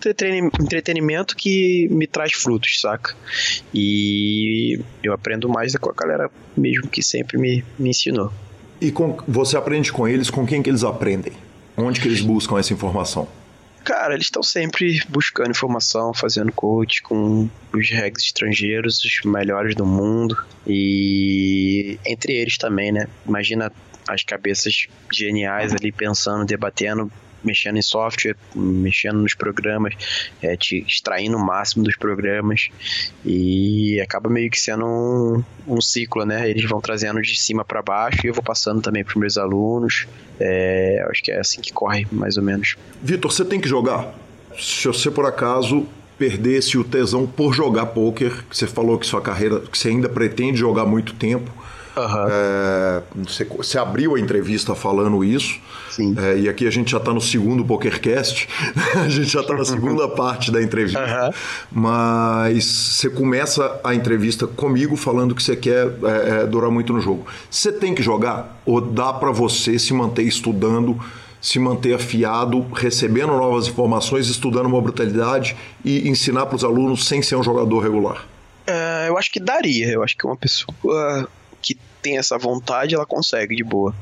[0.61, 3.15] entretenimento que me traz frutos, saca?
[3.75, 8.33] E eu aprendo mais com a galera mesmo que sempre me, me ensinou.
[8.81, 11.33] E com, você aprende com eles, com quem que eles aprendem?
[11.77, 13.29] Onde que eles buscam essa informação?
[13.85, 19.85] Cara, eles estão sempre buscando informação, fazendo coach com os regs estrangeiros, os melhores do
[19.85, 20.37] mundo.
[20.67, 23.09] E entre eles também, né?
[23.27, 23.73] Imagina
[24.07, 27.11] as cabeças geniais ali pensando, debatendo
[27.45, 29.95] mexendo em software, mexendo nos programas,
[30.41, 32.69] é, te extraindo o máximo dos programas
[33.25, 36.49] e acaba meio que sendo um, um ciclo, né?
[36.49, 40.07] Eles vão trazendo de cima para baixo e eu vou passando também para meus alunos.
[40.41, 42.77] É, acho que é assim que corre, mais ou menos.
[43.03, 44.15] Vitor, você tem que jogar.
[44.59, 45.87] Se você por acaso
[46.19, 50.09] perdesse o tesão por jogar poker, que você falou que sua carreira, que você ainda
[50.09, 51.51] pretende jogar muito tempo,
[51.97, 52.27] Uhum.
[52.31, 55.61] É, você, você, abriu a entrevista falando isso.
[55.91, 56.15] Sim.
[56.19, 58.49] É, e aqui a gente já está no segundo PokerCast.
[58.97, 61.01] a gente já está na segunda parte da entrevista.
[61.01, 61.33] Uhum.
[61.71, 67.01] Mas você começa a entrevista comigo falando que você quer é, é durar muito no
[67.01, 67.27] jogo.
[67.51, 68.61] Você tem que jogar?
[68.65, 70.99] Ou dá para você se manter estudando?
[71.43, 77.21] se manter afiado, recebendo novas informações, estudando uma brutalidade e ensinar para os alunos sem
[77.21, 78.25] ser um jogador regular?
[78.65, 79.89] É, eu acho que daria.
[79.89, 81.29] Eu acho que uma pessoa
[82.03, 83.95] tem essa vontade, ela consegue de boa.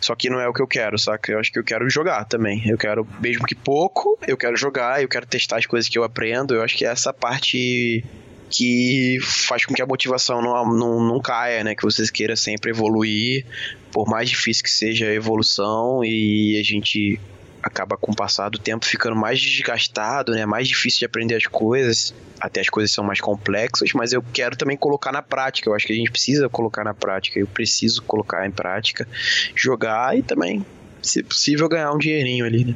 [0.00, 1.32] Só que não é o que eu quero, saca?
[1.32, 2.62] Eu acho que eu quero jogar também.
[2.68, 6.04] Eu quero, mesmo que pouco, eu quero jogar, eu quero testar as coisas que eu
[6.04, 6.54] aprendo.
[6.54, 8.04] Eu acho que é essa parte
[8.50, 11.74] que faz com que a motivação não, não, não caia, né?
[11.74, 13.46] Que vocês queiram sempre evoluir,
[13.90, 17.18] por mais difícil que seja a evolução, e a gente
[17.64, 20.44] acaba com o passar do tempo ficando mais desgastado, né?
[20.44, 22.14] Mais difícil de aprender as coisas.
[22.38, 25.70] Até as coisas são mais complexas, mas eu quero também colocar na prática.
[25.70, 27.40] Eu acho que a gente precisa colocar na prática.
[27.40, 29.08] Eu preciso colocar em prática,
[29.56, 30.64] jogar e também,
[31.00, 32.74] se possível, ganhar um dinheirinho ali, né?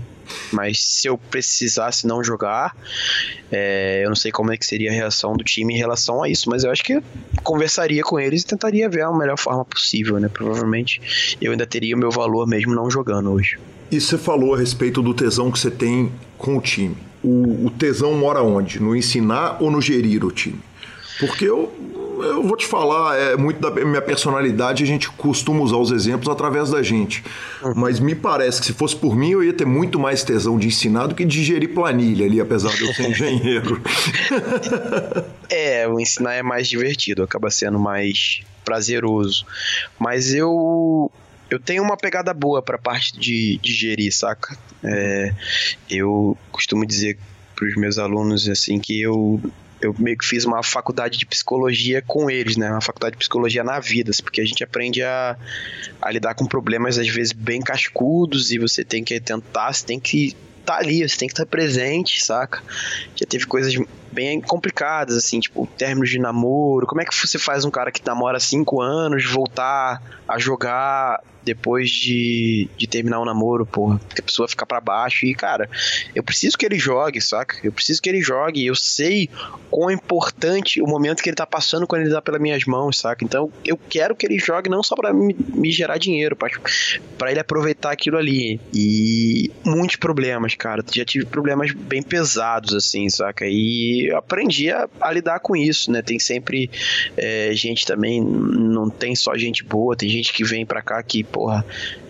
[0.51, 2.75] Mas se eu precisasse não jogar,
[3.53, 6.31] é, eu não sei como é que seria a reação do time em relação a
[6.31, 7.03] isso, mas eu acho que eu
[7.43, 10.31] conversaria com eles e tentaria ver a melhor forma possível, né?
[10.33, 13.59] Provavelmente eu ainda teria o meu valor mesmo não jogando hoje.
[13.91, 16.97] E você falou a respeito do tesão que você tem com o time.
[17.23, 18.81] O, o tesão mora onde?
[18.81, 20.61] No ensinar ou no gerir o time?
[21.19, 21.73] Porque eu,
[22.23, 26.29] eu vou te falar, é muito da minha personalidade, a gente costuma usar os exemplos
[26.29, 27.25] através da gente.
[27.63, 27.73] Uhum.
[27.75, 30.69] Mas me parece que se fosse por mim, eu ia ter muito mais tesão de
[30.69, 33.81] ensinar do que de gerir planilha ali, apesar de eu ser engenheiro.
[35.51, 39.45] é, o ensinar é mais divertido, acaba sendo mais prazeroso.
[39.99, 41.11] Mas eu
[41.51, 44.57] eu tenho uma pegada boa pra parte de, de gerir, saca?
[44.85, 45.33] É,
[45.91, 47.19] eu costumo dizer
[47.55, 49.41] pros meus alunos assim que eu
[49.81, 52.69] eu meio que fiz uma faculdade de psicologia com eles, né?
[52.69, 55.37] Uma faculdade de psicologia na vida, porque a gente aprende a,
[56.03, 60.01] a lidar com problemas às vezes bem cascudos e você tem que tentar, você tem
[60.01, 62.63] que estar tá ali, você tem que estar presente, saca?
[63.15, 63.75] Já teve coisas
[64.13, 66.87] bem complicadas, assim, tipo, términos de namoro.
[66.87, 71.91] Como é que você faz um cara que namora cinco anos voltar a jogar depois
[71.91, 73.99] de, de terminar o namoro, porra.
[74.15, 75.69] Que a pessoa fica para baixo e, cara,
[76.15, 77.57] eu preciso que ele jogue, saca?
[77.65, 78.67] Eu preciso que ele jogue.
[78.67, 79.31] Eu sei
[79.71, 83.25] quão importante o momento que ele tá passando quando ele dá pelas minhas mãos, saca?
[83.25, 87.41] Então eu quero que ele jogue não só para me, me, gerar dinheiro, para ele
[87.41, 88.61] aproveitar aquilo ali.
[88.75, 90.85] E muitos problemas, cara.
[90.93, 93.47] Já tive problemas bem pesados, assim, saca?
[93.47, 96.03] E aprendi a, a lidar com isso, né?
[96.03, 96.71] Tem sempre
[97.17, 101.25] é, gente também, não tem só gente boa, tem gente que vem pra cá que,
[101.39, 101.65] porra,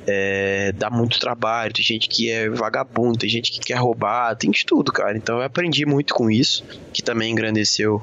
[0.07, 4.51] é, dá muito trabalho, tem gente que é vagabundo, tem gente que quer roubar, tem
[4.51, 5.15] de tudo, cara.
[5.19, 6.65] Então eu aprendi muito com isso,
[6.95, 8.03] que também engrandeceu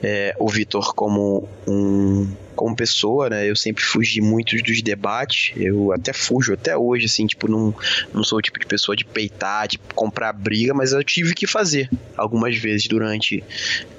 [0.00, 3.50] é, o Vitor como um como pessoa, né?
[3.50, 5.52] Eu sempre fugi muito dos debates.
[5.56, 7.74] Eu até fujo até hoje, assim, tipo, não,
[8.12, 11.46] não sou o tipo de pessoa de peitar, de comprar briga, mas eu tive que
[11.46, 13.42] fazer algumas vezes durante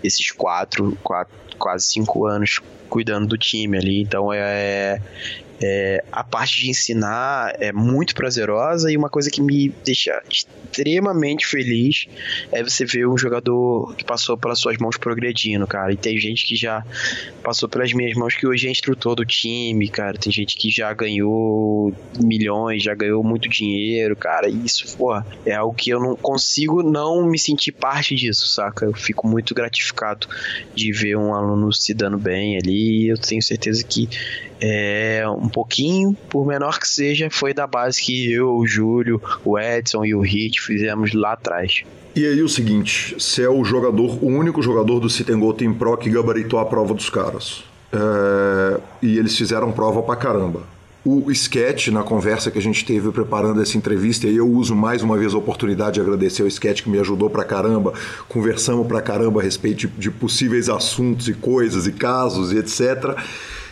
[0.04, 4.02] esses quatro, quatro quase cinco anos cuidando do time ali.
[4.02, 5.02] Então é,
[5.64, 11.46] é, a parte de ensinar é muito prazerosa e uma coisa que me deixa extremamente
[11.46, 12.08] feliz
[12.52, 15.94] é você ver um jogador que passou pelas suas mãos progredindo, cara.
[15.94, 16.84] E tem gente que já
[17.44, 20.18] passou pelas minhas mãos que hoje é instrutor do time, cara.
[20.18, 21.94] Tem gente que já ganhou
[22.24, 24.50] milhões, já ganhou muito dinheiro, cara.
[24.50, 24.86] E isso,
[25.46, 28.86] é algo que eu não consigo não me sentir parte disso, saca?
[28.86, 30.28] Eu fico muito gratificado
[30.74, 33.08] de ver um aluno se dando bem ali.
[33.08, 34.10] Eu tenho certeza que
[34.62, 39.60] é, um pouquinho, por menor que seja, foi da base que eu, o Júlio, o
[39.60, 41.84] Edson e o Hit fizemos lá atrás.
[42.16, 45.98] E aí o seguinte, você é o jogador, o único jogador do Citengo Team Pro
[45.98, 47.64] que gabaritou a prova dos caras.
[47.94, 50.62] é, e eles fizeram prova pra caramba.
[51.04, 55.02] O sketch, na conversa que a gente teve preparando essa entrevista, e eu uso mais
[55.02, 57.94] uma vez a oportunidade de agradecer o sketch que me ajudou pra caramba,
[58.30, 63.18] conversamos pra caramba a respeito de, de possíveis assuntos e coisas e casos e etc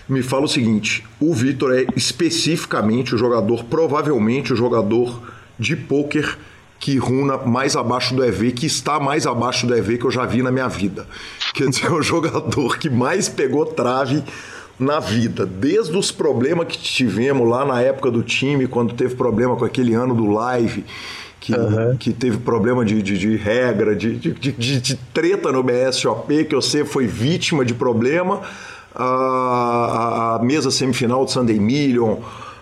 [0.09, 5.21] me fala o seguinte: o Vitor é especificamente o jogador, provavelmente o jogador
[5.57, 6.37] de pôquer
[6.79, 10.25] que runa mais abaixo do EV, que está mais abaixo do EV que eu já
[10.25, 11.05] vi na minha vida.
[11.53, 14.23] Quer dizer, é o jogador que mais pegou trave
[14.79, 19.57] na vida, desde os problemas que tivemos lá na época do time, quando teve problema
[19.57, 20.85] com aquele ano do live,
[21.39, 21.97] que, uhum.
[21.97, 26.85] que teve problema de, de, de regra, de, de, de, treta no BSOP, que você
[26.85, 28.41] foi vítima de problema,
[28.99, 32.17] a, a mesa semifinal de Sunday Million,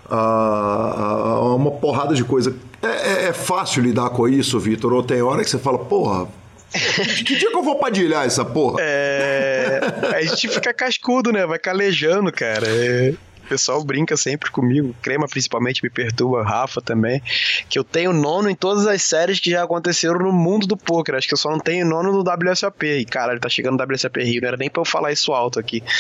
[0.10, 2.56] a, a, uma porrada de coisa.
[2.82, 4.94] É, é, é fácil lidar com isso, Vitor?
[4.94, 6.28] Ou tem hora que você fala, porra,
[6.72, 8.78] que dia que eu vou padilhar essa porra?
[8.80, 9.80] É.
[10.16, 11.46] A gente fica cascudo, né?
[11.46, 12.68] Vai calejando, cara.
[12.68, 13.14] É.
[13.48, 17.22] O pessoal brinca sempre comigo, Crema principalmente me perturba, Rafa também,
[17.70, 21.16] que eu tenho nono em todas as séries que já aconteceram no mundo do poker.
[21.16, 22.86] Acho que eu só não tenho nono no WSOP.
[22.86, 25.32] E cara, ele tá chegando no WSOP Rio, não era nem pra eu falar isso
[25.32, 25.82] alto aqui.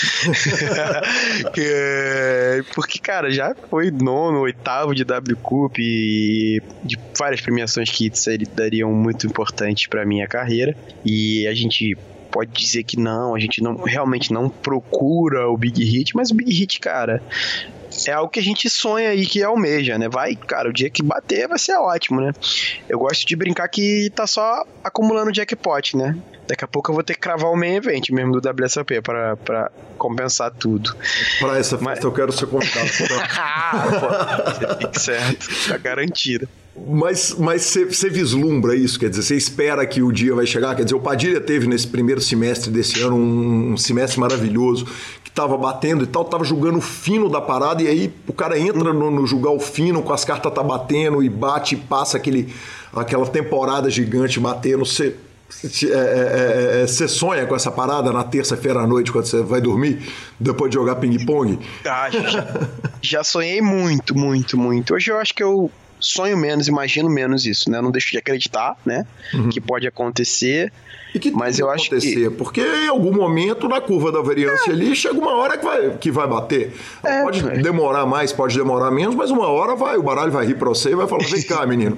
[2.75, 8.11] Porque, cara, já foi nono, oitavo de W Cup e de várias premiações que
[8.53, 10.75] dariam muito importantes pra minha carreira.
[11.05, 11.97] E a gente
[12.27, 16.35] pode dizer que não, a gente não realmente não procura o Big Hit, mas o
[16.35, 17.21] Big Hit, cara,
[18.05, 20.07] é algo que a gente sonha e que almeja, né?
[20.09, 22.31] Vai, cara, o dia que bater vai ser ótimo, né?
[22.87, 26.15] Eu gosto de brincar que tá só acumulando jackpot, né?
[26.47, 29.35] Daqui a pouco eu vou ter que cravar o main event mesmo do WSOP para
[29.37, 30.95] pra compensar tudo.
[31.39, 32.03] Para essa festa Mas...
[32.03, 32.87] eu quero ser convidado.
[33.37, 36.47] ah, pô, certo, tá garantido.
[36.85, 40.75] Mas você vislumbra isso, quer dizer, você espera que o dia vai chegar?
[40.75, 44.85] Quer dizer, o Padilha teve nesse primeiro semestre desse ano um, um semestre maravilhoso,
[45.23, 48.59] que estava batendo e tal, estava julgando o fino da parada, e aí o cara
[48.59, 52.17] entra no, no julgar o fino, com as cartas tá batendo e bate e passa
[52.17, 52.53] aquele,
[52.93, 54.85] aquela temporada gigante batendo.
[54.85, 55.15] Você
[55.49, 59.61] você é, é, é, sonha com essa parada na terça-feira à noite, quando você vai
[59.61, 60.01] dormir,
[60.37, 61.57] depois de jogar ping-pong?
[61.85, 62.69] Ah, já,
[63.01, 64.93] já sonhei muito, muito, muito.
[64.93, 67.77] Hoje eu acho que eu sonho menos, imagino menos isso, né?
[67.77, 69.05] Eu não deixo de acreditar, né?
[69.33, 69.49] Uhum.
[69.49, 70.71] Que pode acontecer.
[71.17, 72.35] E que mas eu acho acontecer, que...
[72.35, 74.73] porque em algum momento na curva da variância é.
[74.73, 76.73] ali chega uma hora que vai, que vai bater.
[77.03, 80.55] É, pode demorar mais, pode demorar menos, mas uma hora vai, o baralho vai rir
[80.55, 81.97] para você e vai falar: vem cá, menino.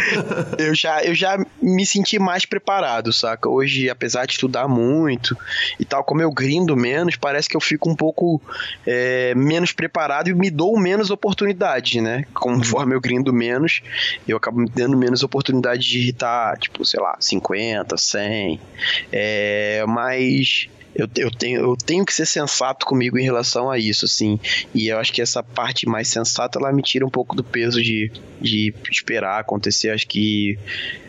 [0.58, 3.48] eu, já, eu já me senti mais preparado, saca?
[3.48, 5.36] Hoje, apesar de estudar muito
[5.78, 8.40] e tal, como eu grindo menos, parece que eu fico um pouco
[8.86, 12.24] é, menos preparado e me dou menos oportunidades, né?
[12.32, 13.82] Conforme eu grindo menos,
[14.26, 18.60] eu acabo me dando menos oportunidade de irritar, tipo, sei lá, 50, 100 também.
[19.10, 24.04] É, mas eu, eu, tenho, eu tenho que ser sensato comigo em relação a isso,
[24.04, 24.38] assim.
[24.74, 27.82] E eu acho que essa parte mais sensata, ela me tira um pouco do peso
[27.82, 29.90] de, de esperar acontecer.
[29.90, 30.58] Acho que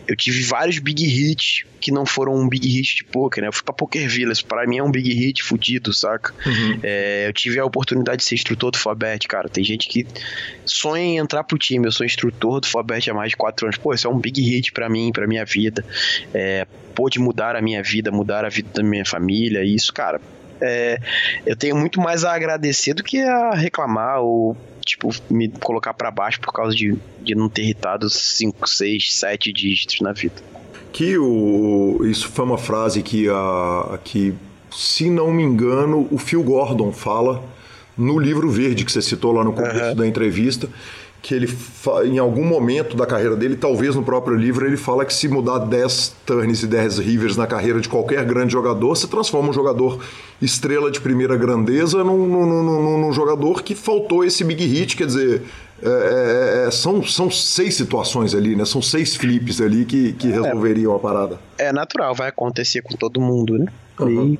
[0.08, 3.48] eu tive vários big hits que não foram um big hit de poker, né?
[3.48, 6.34] Eu fui pra Poker Villas, pra mim é um big hit fudido, saca?
[6.46, 6.80] Uhum.
[6.82, 9.48] É, eu tive a oportunidade de ser instrutor do Fabet, cara.
[9.50, 10.06] Tem gente que
[10.64, 11.86] sonha em entrar pro time.
[11.86, 13.76] Eu sou instrutor do Fabet há mais de quatro anos.
[13.76, 15.84] Pô, isso é um big hit pra mim, pra minha vida.
[16.32, 19.62] É, pôde mudar a minha vida, mudar a vida da minha família.
[19.62, 20.20] E isso, cara,
[20.60, 20.98] é,
[21.46, 24.56] eu tenho muito mais a agradecer do que a reclamar ou
[24.88, 29.52] tipo, me colocar para baixo por causa de, de não ter irritado 5, 6, 7
[29.52, 30.36] dígitos na vida.
[30.92, 34.34] Que o, isso foi uma frase que, a, que,
[34.70, 37.44] se não me engano, o Phil Gordon fala
[37.96, 39.96] no livro verde que você citou lá no começo uhum.
[39.96, 40.68] da entrevista,
[41.20, 41.48] que ele
[42.04, 45.58] em algum momento da carreira dele, talvez no próprio livro, ele fala que se mudar
[45.58, 50.02] 10 turns e 10 rivers na carreira de qualquer grande jogador, você transforma um jogador
[50.40, 55.06] estrela de primeira grandeza num, num, num, num jogador que faltou esse big hit, quer
[55.06, 55.42] dizer,
[55.82, 58.64] é, é, é, são, são seis situações ali, né?
[58.64, 60.32] São seis flips ali que, que é.
[60.32, 61.38] resolveriam a parada.
[61.56, 63.66] É natural, vai acontecer com todo mundo, né?
[64.00, 64.36] Uhum.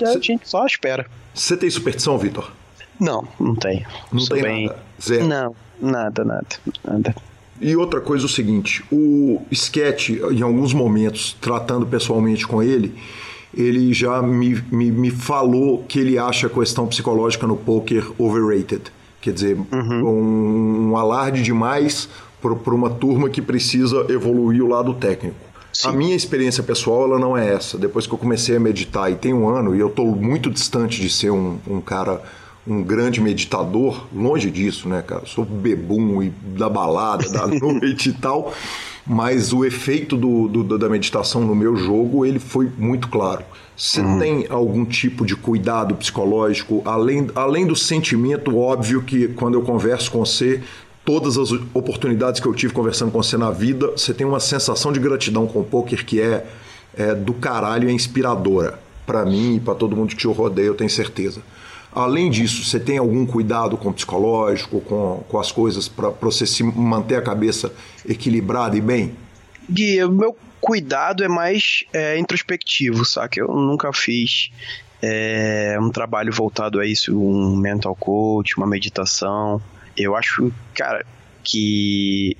[0.00, 1.06] E a gente só espera.
[1.34, 2.50] Você tem superstição, Vitor?
[2.98, 3.86] Não, não tenho.
[4.12, 4.66] Não Sou tem bem...
[4.66, 4.78] nada?
[5.02, 5.26] Zero?
[5.26, 6.46] Não, nada, nada,
[6.84, 7.14] nada.
[7.60, 12.94] E outra coisa é o seguinte, o Sketch, em alguns momentos, tratando pessoalmente com ele,
[13.54, 18.82] ele já me, me, me falou que ele acha a questão psicológica no poker overrated.
[19.20, 20.04] Quer dizer, uhum.
[20.04, 22.08] um, um, alarde demais
[22.40, 25.36] para uma turma que precisa evoluir o lado técnico.
[25.72, 25.88] Sim.
[25.88, 27.78] A minha experiência pessoal ela não é essa.
[27.78, 31.00] Depois que eu comecei a meditar, e tem um ano, e eu estou muito distante
[31.00, 32.20] de ser um, um cara
[32.66, 35.26] um grande meditador, longe disso, né, cara?
[35.26, 38.52] Sou bebum e da balada, da noite e tal.
[39.04, 43.44] mas o efeito do, do, da meditação no meu jogo ele foi muito claro.
[43.76, 44.18] Você uhum.
[44.18, 50.12] tem algum tipo de cuidado psicológico, além, além do sentimento óbvio que quando eu converso
[50.12, 50.62] com você,
[51.04, 54.92] todas as oportunidades que eu tive conversando com você na vida, você tem uma sensação
[54.92, 56.46] de gratidão com o poker que é,
[56.96, 58.78] é do caralho, é inspiradora.
[59.04, 61.42] para mim e para todo mundo que te rodeia, eu tenho certeza.
[61.94, 66.46] Além disso, você tem algum cuidado com o psicológico, com, com as coisas, para você
[66.46, 67.72] se manter a cabeça
[68.08, 69.14] equilibrada e bem?
[69.70, 73.40] Gui, o meu cuidado é mais é, introspectivo, sabe?
[73.40, 74.50] Eu nunca fiz
[75.02, 79.60] é, um trabalho voltado a isso, um mental coach, uma meditação.
[79.96, 81.04] Eu acho, cara,
[81.44, 82.36] que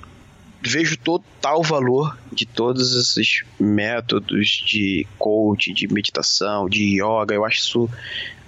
[0.63, 7.35] vejo total valor de todos esses métodos de coach, de meditação, de yoga.
[7.35, 7.91] Eu acho isso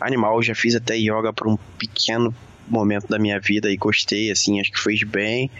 [0.06, 0.42] animal.
[0.42, 2.34] Já fiz até yoga por um pequeno
[2.68, 5.50] momento da minha vida e gostei, assim, acho que fez bem.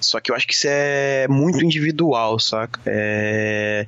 [0.00, 2.80] Só que eu acho que isso é muito individual, saca?
[2.86, 3.86] É...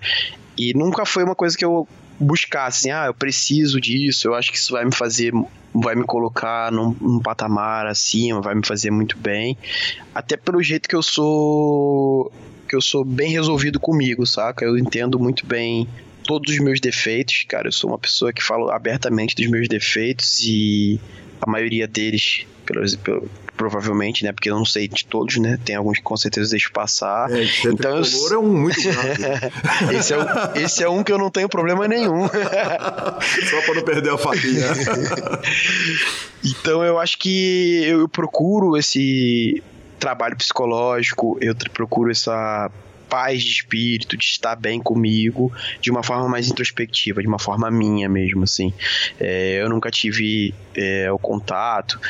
[0.56, 1.88] E nunca foi uma coisa que eu
[2.18, 5.32] buscasse, assim, ah, eu preciso disso, eu acho que isso vai me fazer,
[5.72, 9.56] vai me colocar num, num patamar acima, vai me fazer muito bem.
[10.14, 12.32] Até pelo jeito que eu sou
[12.68, 14.62] que eu sou bem resolvido comigo, saca?
[14.62, 15.88] Eu entendo muito bem
[16.28, 17.68] todos os meus defeitos, cara.
[17.68, 21.00] Eu sou uma pessoa que fala abertamente dos meus defeitos e
[21.40, 24.30] a maioria deles, pelo, pelo, provavelmente, né?
[24.30, 25.58] Porque eu não sei de todos, né?
[25.64, 27.32] Tem alguns que com certeza deixo passar.
[27.32, 28.34] É, então eu...
[28.34, 28.76] é um muito
[29.98, 32.28] esse, é um, esse é um que eu não tenho problema nenhum.
[32.28, 34.66] Só para não perder a família.
[36.44, 39.62] então eu acho que eu procuro esse
[39.98, 42.70] trabalho psicológico, eu procuro essa
[43.08, 47.70] paz de espírito, de estar bem comigo, de uma forma mais introspectiva, de uma forma
[47.70, 48.72] minha mesmo, assim.
[49.18, 52.00] É, eu nunca tive é, o contato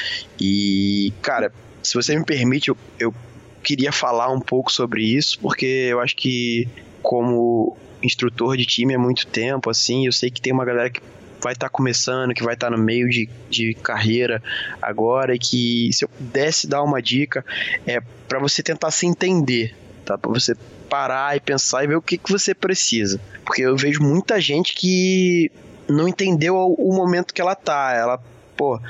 [0.40, 3.14] e, cara, se você me permite, eu, eu
[3.62, 6.68] queria falar um pouco sobre isso, porque eu acho que
[7.02, 11.00] como instrutor de time há muito tempo, assim, eu sei que tem uma galera que
[11.40, 14.42] vai estar tá começando, que vai estar tá no meio de, de carreira
[14.80, 17.44] agora e que se eu pudesse dar uma dica
[17.86, 19.74] é para você tentar se entender,
[20.08, 20.16] tá?
[20.16, 20.54] Para você
[20.88, 23.20] parar e pensar e ver o que, que você precisa.
[23.44, 25.52] Porque eu vejo muita gente que
[25.86, 27.92] não entendeu o momento que ela tá.
[27.92, 28.18] Ela,
[28.56, 28.80] pô,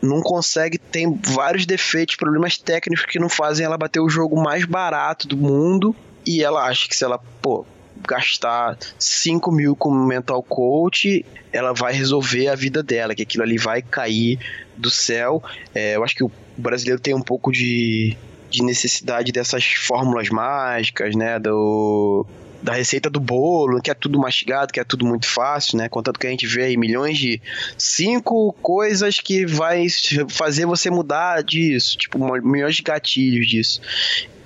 [0.00, 4.64] não consegue, tem vários defeitos, problemas técnicos que não fazem ela bater o jogo mais
[4.64, 5.94] barato do mundo.
[6.24, 7.66] E ela acha que se ela, pô,
[8.06, 13.58] gastar 5 mil com mental coach, ela vai resolver a vida dela, que aquilo ali
[13.58, 14.38] vai cair
[14.76, 15.42] do céu.
[15.74, 18.16] É, eu acho que o brasileiro tem um pouco de
[18.52, 21.38] de necessidade dessas fórmulas mágicas, né?
[21.38, 22.26] Do,
[22.62, 25.88] da receita do bolo, que é tudo mastigado, que é tudo muito fácil, né?
[25.88, 27.40] Contanto que a gente vê aí milhões de
[27.76, 29.86] cinco coisas que vai
[30.28, 33.80] fazer você mudar disso, tipo, milhões de gatilhos disso.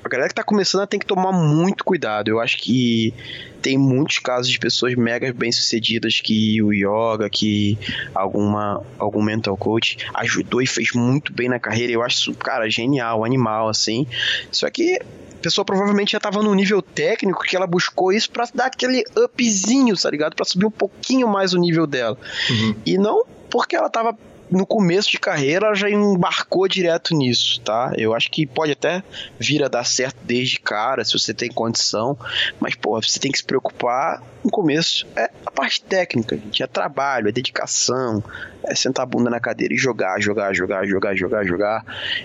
[0.07, 2.29] A galera que tá começando tem que tomar muito cuidado.
[2.29, 3.13] Eu acho que
[3.61, 7.77] tem muitos casos de pessoas mega bem-sucedidas que o yoga, que
[8.15, 11.93] alguma, algum mental coach ajudou e fez muito bem na carreira.
[11.93, 14.07] Eu acho isso, cara, genial, animal, assim.
[14.53, 18.49] Só que a pessoa provavelmente já estava no nível técnico que ela buscou isso para
[18.55, 20.37] dar aquele upzinho, tá ligado?
[20.37, 22.17] Para subir um pouquinho mais o nível dela.
[22.49, 22.77] Uhum.
[22.87, 24.17] E não porque ela tava
[24.51, 27.93] no começo de carreira já embarcou direto nisso, tá?
[27.97, 29.03] Eu acho que pode até
[29.39, 32.17] vir a dar certo desde cara, se você tem condição,
[32.61, 35.07] mas, pô, você tem que se preocupar no começo.
[35.17, 38.23] É a parte técnica, gente, é trabalho, é dedicação,
[38.65, 41.85] é sentar a bunda na cadeira e jogar, jogar, jogar, jogar, jogar, jogar.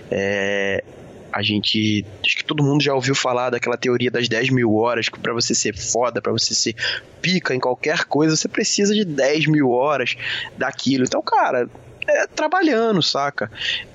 [0.09, 0.83] É,
[1.31, 2.05] a gente.
[2.23, 5.33] Acho que todo mundo já ouviu falar daquela teoria das 10 mil horas, que pra
[5.33, 6.75] você ser foda, para você ser
[7.21, 10.15] pica em qualquer coisa, você precisa de 10 mil horas
[10.57, 11.05] daquilo.
[11.05, 11.69] Então, cara,
[12.07, 13.51] é, trabalhando, saca?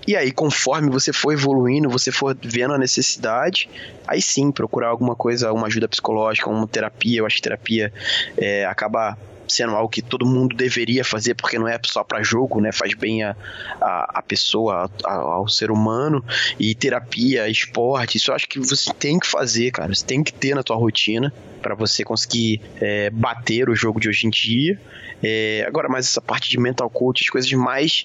[0.06, 3.68] E aí, conforme você for evoluindo, você for vendo a necessidade,
[4.06, 7.18] aí sim, procurar alguma coisa, uma ajuda psicológica, uma terapia.
[7.18, 7.92] Eu acho que terapia
[8.36, 9.18] é, acaba
[9.48, 12.72] sendo algo que todo mundo deveria fazer, porque não é só para jogo, né?
[12.72, 13.36] Faz bem a,
[13.80, 16.24] a, a pessoa, a, ao ser humano.
[16.58, 19.94] E terapia, esporte, isso eu acho que você tem que fazer, cara.
[19.94, 21.32] Você tem que ter na tua rotina
[21.62, 24.80] para você conseguir é, bater o jogo de hoje em dia.
[25.22, 28.04] É, agora, mas essa parte de mental coach, as coisas mais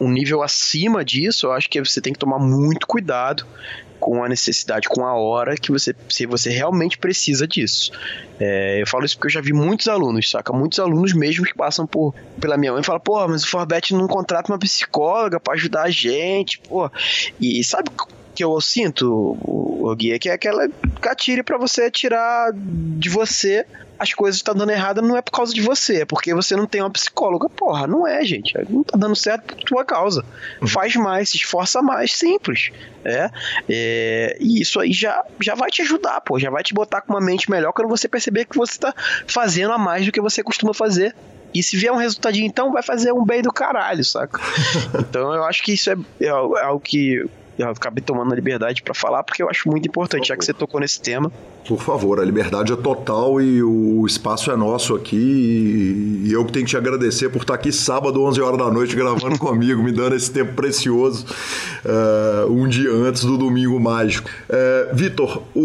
[0.00, 3.46] um nível acima disso, eu acho que você tem que tomar muito cuidado
[4.04, 7.90] com a necessidade, com a hora que você, se você realmente precisa disso.
[8.38, 10.52] É, eu falo isso porque eu já vi muitos alunos, saca?
[10.52, 13.94] Muitos alunos mesmo que passam por, pela minha mãe e falam, pô, mas o Forbet
[13.94, 16.90] não contrata uma psicóloga para ajudar a gente, pô.
[17.40, 17.88] E sabe
[18.34, 20.68] que eu sinto, o, o guia, que é aquela
[21.02, 23.64] atire para você tirar de você
[23.98, 26.66] as coisas estão dando errado não é por causa de você, é porque você não
[26.66, 27.48] tem uma psicóloga.
[27.48, 28.54] Porra, não é, gente.
[28.68, 30.24] Não tá dando certo por tua causa.
[30.60, 30.68] Uhum.
[30.68, 32.70] Faz mais, se esforça mais, simples.
[33.04, 33.30] É,
[33.68, 36.38] é, e isso aí já, já vai te ajudar, pô.
[36.38, 38.94] Já vai te botar com uma mente melhor quando você perceber que você tá
[39.26, 41.14] fazendo a mais do que você costuma fazer.
[41.54, 44.40] E se vier um resultadinho, então vai fazer um bem do caralho, saca?
[44.98, 47.24] então eu acho que isso é, é, é algo que
[47.58, 50.52] eu acabei tomando a liberdade para falar porque eu acho muito importante, já que você
[50.52, 51.30] tocou nesse tema.
[51.66, 56.22] Por favor, a liberdade é total e o espaço é nosso aqui.
[56.24, 58.94] E eu que tenho que te agradecer por estar aqui sábado, 11 horas da noite,
[58.94, 61.24] gravando comigo, me dando esse tempo precioso,
[61.84, 64.28] uh, um dia antes do domingo mágico.
[64.48, 65.60] Uh, Vitor, o,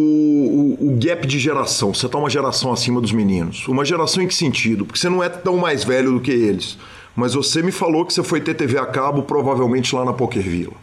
[0.79, 3.67] o, o, gap de geração, você está uma geração acima dos meninos.
[3.67, 4.85] Uma geração em que sentido?
[4.85, 6.77] Porque você não é tão mais velho do que eles.
[7.15, 10.41] Mas você me falou que você foi ter TV a cabo provavelmente lá na Poker
[10.41, 10.73] Villa.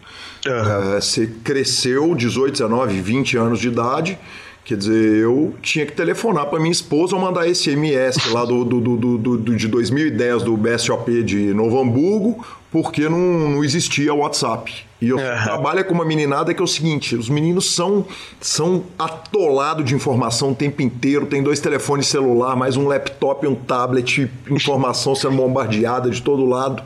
[0.49, 1.01] Uhum.
[1.01, 4.19] você cresceu 18, 19, 20 anos de idade.
[4.67, 8.81] Quer dizer, eu tinha que telefonar para minha esposa ou mandar SMS lá do, do,
[8.81, 14.75] do, do, do de 2010 do BSOP de Novo Hamburgo, porque não, não existia WhatsApp.
[15.01, 15.43] E eu uhum.
[15.45, 18.05] trabalho com uma meninada que é o seguinte: os meninos são,
[18.41, 23.55] são atolados de informação o tempo inteiro, tem dois telefones celular, mais um laptop, um
[23.55, 26.83] tablet, informação sendo bombardeada de todo lado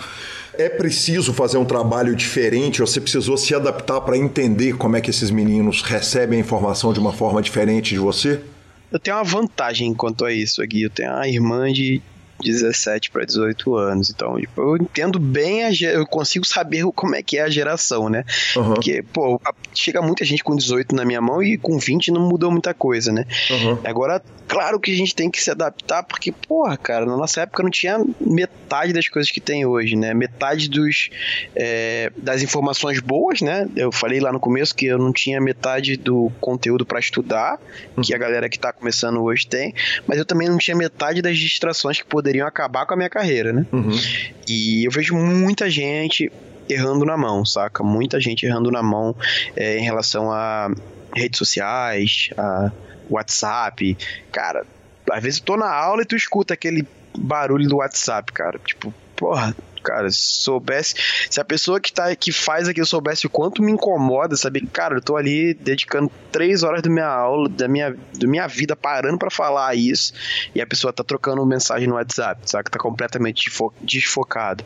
[0.61, 2.80] é preciso fazer um trabalho diferente?
[2.80, 7.00] Você precisou se adaptar para entender como é que esses meninos recebem a informação de
[7.00, 8.40] uma forma diferente de você?
[8.92, 10.82] Eu tenho uma vantagem quanto a isso aqui.
[10.82, 12.02] Eu tenho uma irmã de
[12.41, 14.11] 17 para 18 anos.
[14.11, 18.09] Então, tipo, eu entendo bem, a, eu consigo saber como é que é a geração,
[18.09, 18.24] né?
[18.57, 18.74] Uhum.
[18.74, 19.41] Porque, pô,
[19.74, 23.12] chega muita gente com 18 na minha mão e com 20 não mudou muita coisa,
[23.12, 23.24] né?
[23.51, 23.78] Uhum.
[23.84, 27.62] Agora, claro que a gente tem que se adaptar, porque, porra, cara, na nossa época
[27.62, 30.14] não tinha metade das coisas que tem hoje, né?
[30.14, 31.11] Metade dos,
[31.55, 33.68] é, das informações boas, né?
[33.76, 37.61] Eu falei lá no começo que eu não tinha metade do conteúdo para estudar,
[37.97, 38.03] uhum.
[38.03, 39.74] que a galera que tá começando hoje tem,
[40.07, 43.11] mas eu também não tinha metade das distrações que poderiam poderiam acabar com a minha
[43.11, 43.66] carreira, né?
[43.72, 43.91] Uhum.
[44.47, 46.31] E eu vejo muita gente
[46.68, 47.83] errando na mão, saca?
[47.83, 49.16] Muita gente errando na mão
[49.57, 50.72] é, em relação a
[51.14, 52.70] redes sociais, a
[53.11, 53.99] WhatsApp.
[54.31, 54.64] Cara,
[55.11, 56.87] às vezes eu tô na aula e tu escuta aquele
[57.18, 58.61] barulho do WhatsApp, cara.
[58.64, 60.95] Tipo, porra, cara, se soubesse,
[61.28, 64.97] se a pessoa que tá que faz aquilo soubesse o quanto me incomoda, saber, cara,
[64.97, 69.18] eu tô ali dedicando três horas da minha aula, da minha, da minha vida parando
[69.18, 70.12] para falar isso,
[70.55, 73.51] e a pessoa tá trocando mensagem no WhatsApp, sabe, que tá completamente
[73.83, 74.64] desfocado.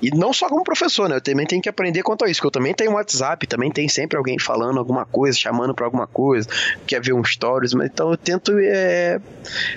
[0.00, 1.16] E não só como professor, né?
[1.16, 3.88] Eu também tenho que aprender quanto a isso, porque eu também tenho WhatsApp, também tem
[3.88, 6.48] sempre alguém falando alguma coisa, chamando para alguma coisa,
[6.86, 9.20] quer ver um stories, mas então eu tento é,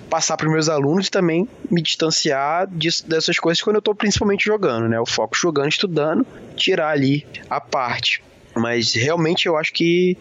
[0.09, 4.45] passar para meus alunos e também me distanciar disso, dessas coisas quando eu estou principalmente
[4.45, 4.99] jogando, né?
[4.99, 8.23] O foco jogando, estudando, tirar ali a parte.
[8.55, 10.17] Mas realmente eu acho que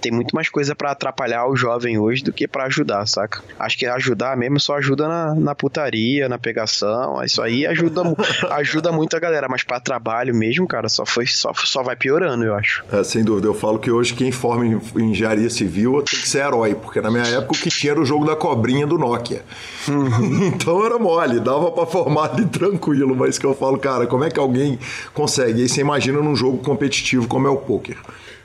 [0.00, 3.42] tem muito mais coisa para atrapalhar o jovem hoje do que para ajudar, saca?
[3.58, 8.02] Acho que ajudar mesmo só ajuda na, na putaria, na pegação, isso aí ajuda,
[8.52, 12.44] ajuda muito a galera, mas para trabalho mesmo, cara, só foi só, só vai piorando,
[12.44, 12.84] eu acho.
[12.92, 16.44] É, sem dúvida, eu falo que hoje quem forma em, engenharia civil tem que ser
[16.44, 19.42] herói, porque na minha época o que tinha era o jogo da cobrinha do Nokia.
[19.88, 20.46] Uhum.
[20.54, 24.30] então era mole, dava para formar ali tranquilo, mas que eu falo, cara, como é
[24.30, 24.78] que alguém
[25.14, 25.62] consegue?
[25.62, 27.96] Aí você imagina num jogo competitivo como é o poker.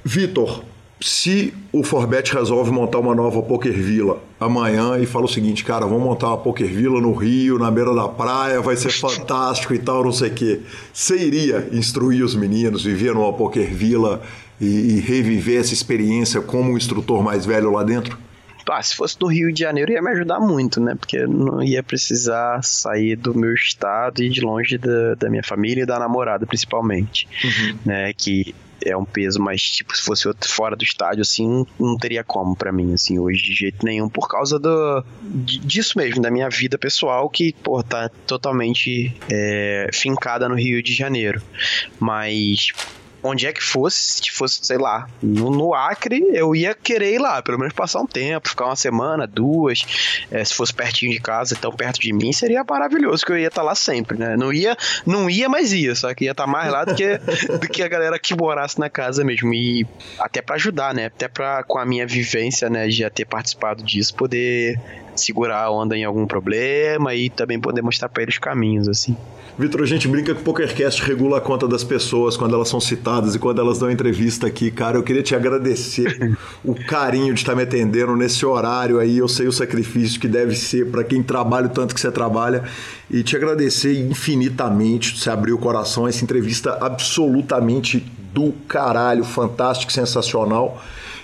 [0.04, 0.64] Vitor,
[1.02, 5.86] se o Forbet resolve montar uma nova Poker Villa amanhã e fala o seguinte, cara,
[5.86, 9.80] vamos montar uma Poker Villa no Rio, na beira da praia, vai ser fantástico e
[9.80, 10.60] tal, não sei o quê.
[10.94, 14.22] Você iria instruir os meninos, viver numa Poker Villa
[14.60, 18.18] e, e reviver essa experiência como um instrutor mais velho lá dentro?
[18.70, 20.96] Ah, se fosse do Rio de Janeiro ia me ajudar muito, né?
[20.96, 25.84] Porque não ia precisar sair do meu estado e de longe da, da minha família
[25.84, 27.28] e da namorada, principalmente.
[27.44, 27.78] Uhum.
[27.86, 28.14] Né?
[28.14, 32.56] Que é um peso, mas tipo, se fosse fora do estádio, assim, não teria como
[32.56, 36.78] para mim, assim, hoje de jeito nenhum, por causa do, disso mesmo, da minha vida
[36.78, 41.42] pessoal, que, pô, tá totalmente é, fincada no Rio de Janeiro.
[42.00, 42.72] Mas
[43.24, 47.20] onde é que fosse, se fosse, sei lá, no, no, Acre, eu ia querer ir
[47.20, 51.20] lá, pelo menos passar um tempo, ficar uma semana, duas, é, se fosse pertinho de
[51.20, 54.36] casa, tão perto de mim, seria maravilhoso, que eu ia estar tá lá sempre, né?
[54.36, 57.18] Não ia, não ia, mas ia, só que ia estar tá mais lá do que,
[57.60, 59.86] do que a galera que morasse na casa mesmo, e
[60.20, 61.06] até para ajudar, né?
[61.06, 64.80] Até para com a minha vivência, né, de já ter participado disso, poder
[65.16, 69.16] segurar a onda em algum problema e também poder mostrar para eles caminhos, assim.
[69.58, 72.80] Vitor, a gente brinca que o PokerCast regula a conta das pessoas quando elas são
[72.80, 74.72] citadas e quando elas dão entrevista aqui.
[74.72, 79.18] Cara, eu queria te agradecer o carinho de estar me atendendo nesse horário aí.
[79.18, 82.64] Eu sei o sacrifício que deve ser para quem trabalha o tanto que você trabalha.
[83.10, 85.20] E te agradecer infinitamente.
[85.20, 86.08] Você abriu o coração.
[86.08, 88.00] Essa entrevista absolutamente
[88.34, 90.82] do caralho, fantástico, sensacional.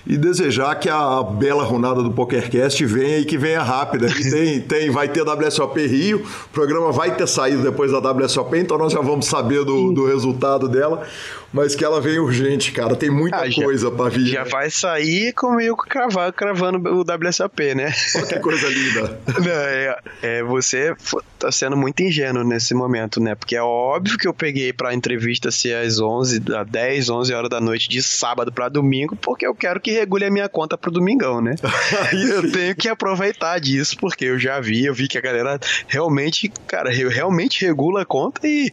[0.07, 4.07] E desejar que a bela runada do PokerCast venha e que venha rápida.
[4.07, 8.57] E tem, tem, vai ter WSOP Rio, o programa vai ter saído depois da WSOP,
[8.57, 11.03] então nós já vamos saber do, do resultado dela
[11.51, 12.95] mas que ela vem urgente, cara.
[12.95, 14.27] Tem muita ah, coisa para vir.
[14.27, 17.93] Já vai sair comigo cravando, cravando o WSAP, né?
[18.15, 19.19] Olha que coisa linda.
[19.39, 20.95] Não, é, é, você
[21.39, 23.35] tá sendo muito ingênuo nesse momento, né?
[23.35, 27.49] Porque é óbvio que eu peguei pra entrevista ser às 11, às 10, 11 horas
[27.49, 30.91] da noite de sábado para domingo, porque eu quero que regule a minha conta pro
[30.91, 31.55] domingão, né?
[32.13, 36.51] eu tenho que aproveitar disso, porque eu já vi, eu vi que a galera realmente,
[36.67, 38.71] cara, realmente regula a conta e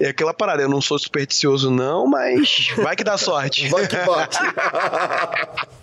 [0.00, 0.62] é aquela parada.
[0.62, 3.68] Eu não sou supersticioso, não, mas vai que dá sorte.
[3.68, 4.38] vai que bate.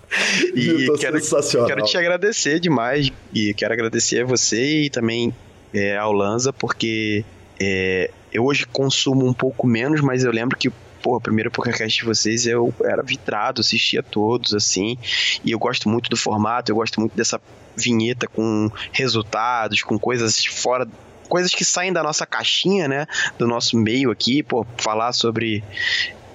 [0.55, 1.19] e quero,
[1.67, 3.11] quero te agradecer demais.
[3.33, 5.33] E quero agradecer a você e também
[5.73, 7.23] é, ao Lanza, porque
[7.59, 10.71] é, eu hoje consumo um pouco menos, mas eu lembro que
[11.05, 14.97] o primeiro podcast de vocês eu era vitrado, assistia todos, assim,
[15.43, 17.39] e eu gosto muito do formato, eu gosto muito dessa
[17.77, 20.87] vinheta com resultados, com coisas fora
[21.27, 23.07] coisas que saem da nossa caixinha, né?
[23.37, 25.63] Do nosso meio aqui, pô, falar sobre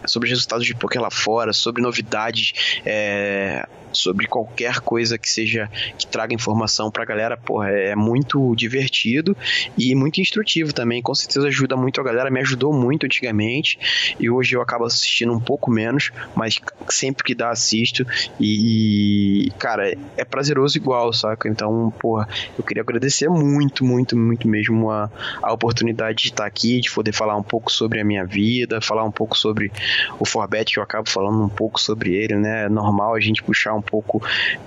[0.06, 5.70] sobre os resultados de poker lá fora, sobre novidades, é, sobre qualquer coisa que seja
[5.98, 9.36] que traga informação pra galera, porra, é muito divertido
[9.76, 11.02] e muito instrutivo também.
[11.02, 13.78] Com certeza ajuda muito a galera, me ajudou muito antigamente
[14.18, 18.06] e hoje eu acabo assistindo um pouco menos, mas sempre que dá assisto
[18.38, 21.48] e, cara, é prazeroso igual, saca?
[21.48, 25.10] Então, porra, eu queria agradecer muito, muito, muito mesmo a,
[25.42, 29.04] a oportunidade de estar aqui, de poder falar um pouco sobre a minha vida, falar
[29.04, 29.70] um pouco sobre
[30.18, 32.64] o Forbet, que eu acabo falando um pouco sobre ele, né?
[32.64, 34.22] É normal a gente puxar um pouco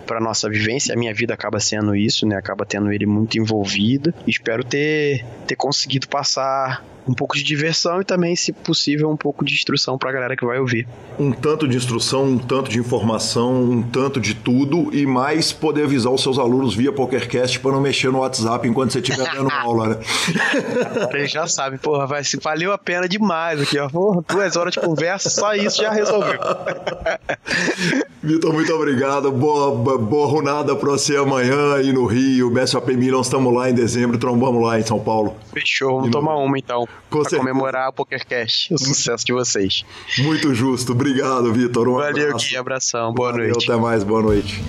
[0.06, 0.94] para nossa vivência.
[0.94, 2.36] A minha vida acaba sendo isso, né?
[2.36, 4.14] Acaba tendo ele muito envolvido.
[4.28, 9.44] Espero ter, ter conseguido passar um pouco de diversão e também, se possível, um pouco
[9.44, 10.88] de instrução para a galera que vai ouvir.
[11.20, 15.84] Um tanto de instrução, um tanto de informação, um tanto de tudo e mais poder
[15.84, 19.52] avisar os seus alunos via PokerCast para não mexer no WhatsApp enquanto você estiver dando
[19.54, 19.98] aula, né?
[21.14, 23.90] Eles já sabem, porra, vai, se valeu a pena demais aqui, ó.
[23.90, 26.40] Porra, duas horas de conversa, só isso já resolveu.
[28.24, 29.30] Vitor, muito obrigado.
[29.34, 32.50] Boa, boa runada para você amanhã aí no Rio.
[32.50, 35.36] BSOP Millions, estamos lá em dezembro, trombamos lá em São Paulo.
[35.54, 36.88] Fechou, vamos tomar uma então.
[37.10, 37.38] Com pra certeza.
[37.38, 39.86] comemorar o PokerCast, o sucesso de vocês.
[40.20, 40.94] Muito justo.
[40.94, 41.88] Obrigado, Vitor.
[41.88, 42.50] Um Valeu, abraço.
[42.50, 42.58] Gui.
[42.58, 43.14] Abração.
[43.14, 43.72] Boa Valeu, noite.
[43.72, 44.04] Até mais.
[44.04, 44.64] Boa noite.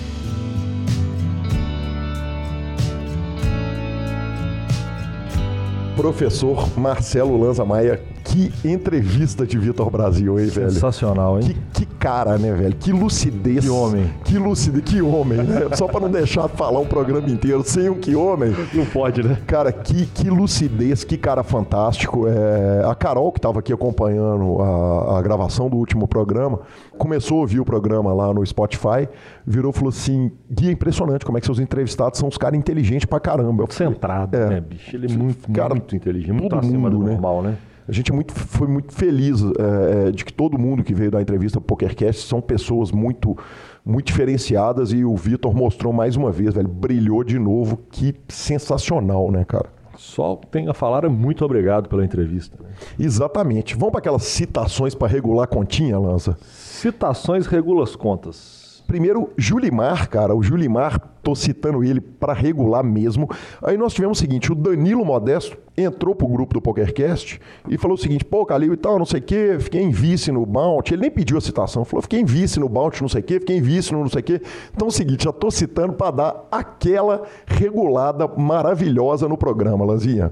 [5.95, 10.71] Professor Marcelo Lanza Maia que entrevista de Vitor Brasil, hein, velho?
[10.71, 11.55] Sensacional, hein?
[11.71, 12.75] Que, que, cara, né, velho?
[12.75, 13.63] Que lucidez.
[13.63, 14.11] Que homem.
[14.23, 15.69] Que lucidez, que homem, né?
[15.77, 18.53] Só para não deixar falar um programa inteiro sem um que homem.
[18.73, 19.37] Não pode, né?
[19.45, 22.27] Cara, que, que lucidez, que cara fantástico.
[22.27, 26.61] É, a Carol, que estava aqui acompanhando a, a gravação do último programa,
[26.97, 29.07] começou a ouvir o programa lá no Spotify,
[29.45, 32.57] virou e falou assim: Gui, é impressionante como é que seus entrevistados são uns caras
[32.57, 33.65] inteligentes pra caramba.
[33.69, 34.95] Centrado, é, né, bicho?
[34.95, 37.49] Ele é muito, cara, muito inteligente, muito acima mundo, do normal, né?
[37.51, 37.57] né?
[37.87, 41.59] A gente muito, foi muito feliz é, de que todo mundo que veio dar entrevista
[41.59, 43.37] para o PokerCast são pessoas muito,
[43.85, 47.77] muito diferenciadas e o Vitor mostrou mais uma vez, velho, brilhou de novo.
[47.91, 49.69] Que sensacional, né, cara?
[49.97, 52.57] Só tenho a falar, muito obrigado pela entrevista.
[52.61, 52.69] Né?
[52.99, 53.75] Exatamente.
[53.75, 56.37] Vamos para aquelas citações para regular a continha, Lança?
[56.41, 58.83] Citações regula as contas.
[58.87, 60.35] Primeiro, Julimar, cara.
[60.35, 63.27] O Julimar, tô citando ele para regular mesmo.
[63.63, 67.95] Aí nós tivemos o seguinte: o Danilo Modesto entrou pro grupo do PokerCast e falou
[67.95, 70.93] o seguinte: pô, Calil e tal, não sei o quê, fiquei em vice no Bounty.
[70.93, 73.39] Ele nem pediu a citação, falou: fiquei em vice no Bounty, não sei o quê,
[73.39, 74.41] fiquei em vice no não sei o quê.
[74.73, 80.31] Então é o seguinte: já tô citando para dar aquela regulada maravilhosa no programa, Lanzinha.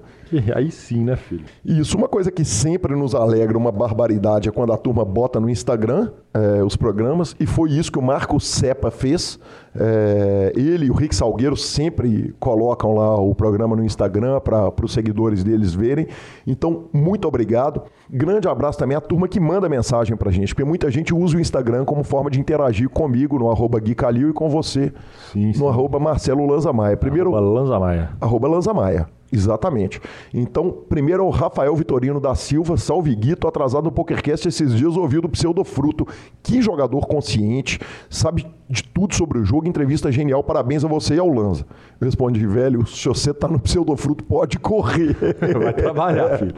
[0.55, 1.45] Aí sim, né, filho?
[1.65, 5.49] Isso, uma coisa que sempre nos alegra uma barbaridade é quando a turma bota no
[5.49, 9.39] Instagram é, os programas, e foi isso que o Marco Sepa fez.
[9.76, 14.93] É, ele e o Rick Salgueiro sempre colocam lá o programa no Instagram para os
[14.93, 16.07] seguidores deles verem.
[16.45, 17.84] Então, muito obrigado.
[18.09, 21.38] Grande abraço também à turma que manda mensagem para a gente, porque muita gente usa
[21.38, 24.93] o Instagram como forma de interagir comigo no arroba Gui Calil e com você
[25.32, 25.59] sim, sim.
[25.59, 26.95] no arroba Marcelo Lanza Maia.
[26.95, 28.09] Primeiro, arroba Lanza Maia.
[28.21, 29.07] Arroba Lanza Maia.
[29.34, 29.99] Exatamente.
[30.31, 34.95] Então, primeiro é o Rafael Vitorino da Silva, salve Guito, atrasado no PokerCast esses dias,
[34.95, 36.07] ouviu do Pseudofruto.
[36.43, 37.79] Que jogador consciente,
[38.11, 41.65] sabe de tudo sobre o jogo, entrevista genial, parabéns a você e ao Lanza.
[41.99, 45.15] Eu respondi, velho, se você tá no Pseudofruto, pode correr.
[45.61, 46.53] Vai trabalhar, filho.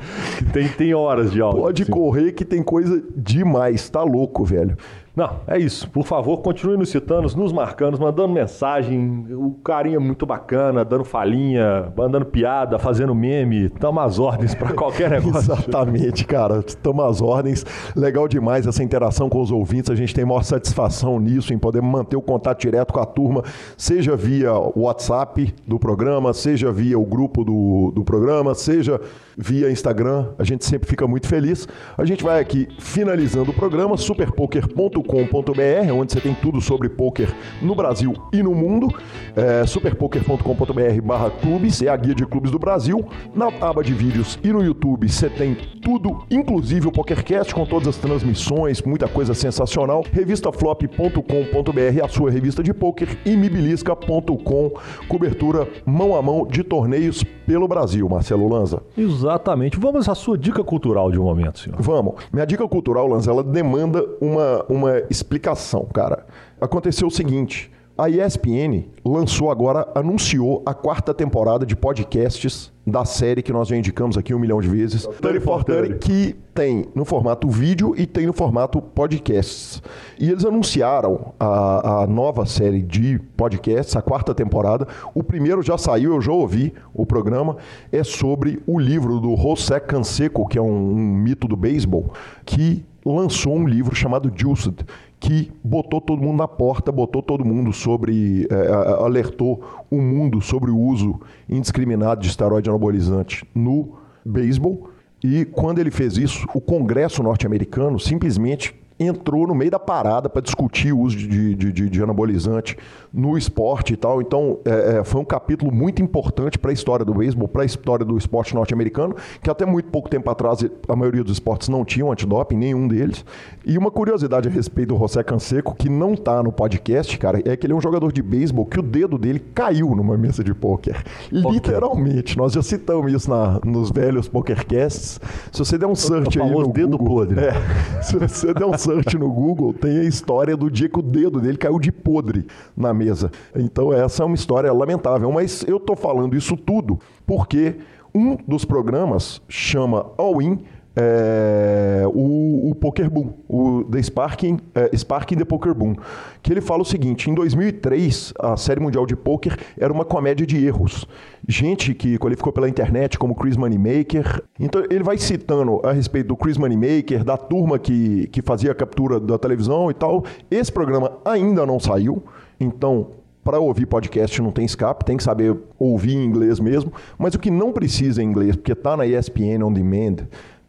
[0.51, 1.61] Tem, tem horas de aula.
[1.61, 1.91] Pode assim.
[1.91, 4.75] correr que tem coisa demais, tá louco, velho.
[5.15, 5.89] Não, é isso.
[5.89, 9.25] Por favor, continue nos citando, nos marcando, mandando mensagem.
[9.31, 13.69] O carinha é muito bacana, dando falinha, mandando piada, fazendo meme.
[13.69, 15.53] Tamo às ordens para qualquer negócio.
[15.53, 16.61] Exatamente, cara.
[16.67, 17.65] Estamos às ordens.
[17.95, 19.89] Legal demais essa interação com os ouvintes.
[19.89, 23.41] A gente tem maior satisfação nisso, em poder manter o contato direto com a turma,
[23.77, 28.99] seja via WhatsApp do programa, seja via o grupo do, do programa, seja
[29.37, 30.27] via Instagram.
[30.37, 31.67] A gente sempre fica muito feliz.
[31.97, 37.33] A gente vai aqui finalizando o programa, superpoker.com superpoker.com.br, onde você tem tudo sobre poker
[37.61, 38.87] no Brasil e no mundo.
[39.35, 43.05] É, superpoker.com.br barra clubes, é a guia de clubes do Brasil.
[43.33, 47.87] Na aba de vídeos e no YouTube você tem tudo, inclusive o PokerCast com todas
[47.87, 50.03] as transmissões, muita coisa sensacional.
[50.11, 54.71] Revistaflop.com.br, a sua revista de poker, e mibilisca.com,
[55.07, 58.81] cobertura mão a mão de torneios pelo Brasil, Marcelo Lanza.
[58.97, 59.77] Exatamente.
[59.79, 61.79] Vamos à sua dica cultural de um momento, senhor.
[61.79, 62.15] Vamos.
[62.33, 66.25] Minha dica cultural, Lanza, ela demanda uma, uma explicação, cara.
[66.59, 73.41] Aconteceu o seguinte: a ESPN lançou agora, anunciou a quarta temporada de podcasts da série
[73.41, 77.05] que nós já indicamos aqui um milhão de vezes, 30 for 30, que tem no
[77.05, 79.81] formato vídeo e tem no formato podcasts.
[80.19, 84.85] E eles anunciaram a, a nova série de podcasts, a quarta temporada.
[85.13, 87.55] O primeiro já saiu, eu já ouvi o programa.
[87.93, 92.11] É sobre o livro do José Canseco, que é um, um mito do beisebol,
[92.45, 94.85] que lançou um livro chamado Juiced,
[95.19, 98.67] que botou todo mundo na porta, botou todo mundo sobre, é,
[99.03, 103.95] alertou o mundo sobre o uso indiscriminado de esteroide anabolizante no
[104.25, 104.89] beisebol.
[105.23, 110.41] E quando ele fez isso, o Congresso norte-americano simplesmente entrou no meio da parada para
[110.41, 112.77] discutir o uso de, de, de, de, anabolizante
[113.13, 114.21] no esporte e tal.
[114.21, 117.65] Então, é, é, foi um capítulo muito importante para a história do beisebol, para a
[117.65, 121.83] história do esporte norte-americano, que até muito pouco tempo atrás a maioria dos esportes não
[121.83, 123.25] tinham antidoping, nenhum deles.
[123.65, 127.57] E uma curiosidade a respeito do José Canseco, que não está no podcast, cara, é
[127.57, 130.53] que ele é um jogador de beisebol que o dedo dele caiu numa mesa de
[130.53, 131.03] pôquer.
[131.31, 132.37] Literalmente.
[132.37, 135.19] Nós já citamos isso na, nos velhos PokerCasts.
[135.51, 137.39] Se você der um search aí no dedo Google, podre.
[137.45, 141.01] É, se você der um search no Google, tem a história do dia que o
[141.01, 142.45] dedo dele caiu de podre
[142.77, 143.31] na mesa.
[143.55, 147.75] Então essa é uma história lamentável, mas eu tô falando isso tudo porque
[148.13, 150.59] um dos programas chama All In
[150.95, 155.95] é, o, o, Poker Boom, o The Sparking, é, Sparking the Poker Boom,
[156.41, 160.45] que ele fala o seguinte: em 2003, a série mundial de poker era uma comédia
[160.45, 161.05] de erros.
[161.47, 164.41] Gente que qualificou pela internet como Chris Moneymaker.
[164.59, 168.75] Então ele vai citando a respeito do Chris Moneymaker, da turma que, que fazia a
[168.75, 170.23] captura da televisão e tal.
[170.49, 172.23] Esse programa ainda não saiu,
[172.59, 173.11] então
[173.45, 177.39] para ouvir podcast não tem escape, tem que saber ouvir em inglês mesmo, mas o
[177.39, 180.25] que não precisa em inglês, porque está na ESPN On Demand,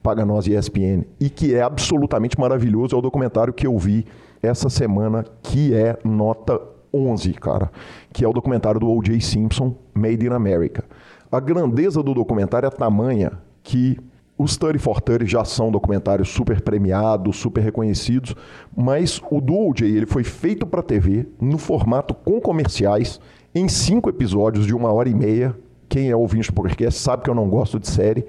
[0.06, 4.06] Paga Nós ESPN, e que é absolutamente maravilhoso, é o documentário que eu vi
[4.40, 6.60] essa semana, que é nota
[6.94, 7.72] 11, cara,
[8.12, 9.20] que é o documentário do O.J.
[9.20, 10.84] Simpson, Made in America.
[11.28, 13.32] A grandeza do documentário é tamanha
[13.64, 13.98] que
[14.38, 18.32] os 30 for 30 já são documentários super premiados, super reconhecidos,
[18.76, 19.88] mas o do O.J.
[19.88, 23.20] ele foi feito para TV, no formato com comerciais,
[23.52, 25.52] em cinco episódios de uma hora e meia.
[25.88, 28.24] Quem é ouvinte do PokerCast sabe que eu não gosto de série,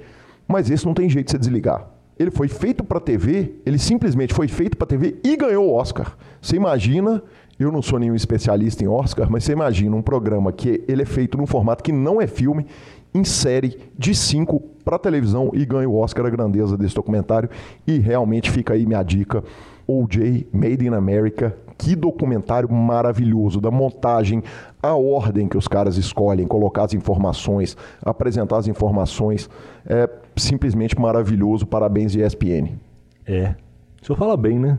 [0.48, 1.88] mas esse não tem jeito de você desligar.
[2.18, 6.18] Ele foi feito para TV, ele simplesmente foi feito para TV e ganhou o Oscar.
[6.42, 7.22] Você imagina,
[7.60, 11.06] eu não sou nenhum especialista em Oscar, mas você imagina um programa que ele é
[11.06, 12.66] feito num formato que não é filme,
[13.14, 17.50] em série de cinco para televisão e ganha o Oscar a grandeza desse documentário.
[17.86, 19.44] E realmente fica aí minha dica.
[19.88, 24.44] OJ Made in America, que documentário maravilhoso, da montagem,
[24.82, 29.50] a ordem que os caras escolhem, colocar as informações, apresentar as informações,
[29.86, 31.66] é simplesmente maravilhoso.
[31.66, 32.78] Parabéns, ESPN.
[33.26, 33.56] É.
[34.02, 34.78] O senhor fala bem, né?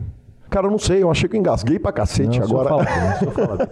[0.49, 2.75] Cara, eu não sei, eu achei que eu engasguei pra cacete não, agora.
[2.75, 3.67] O senhor, fala bem, o, senhor fala bem.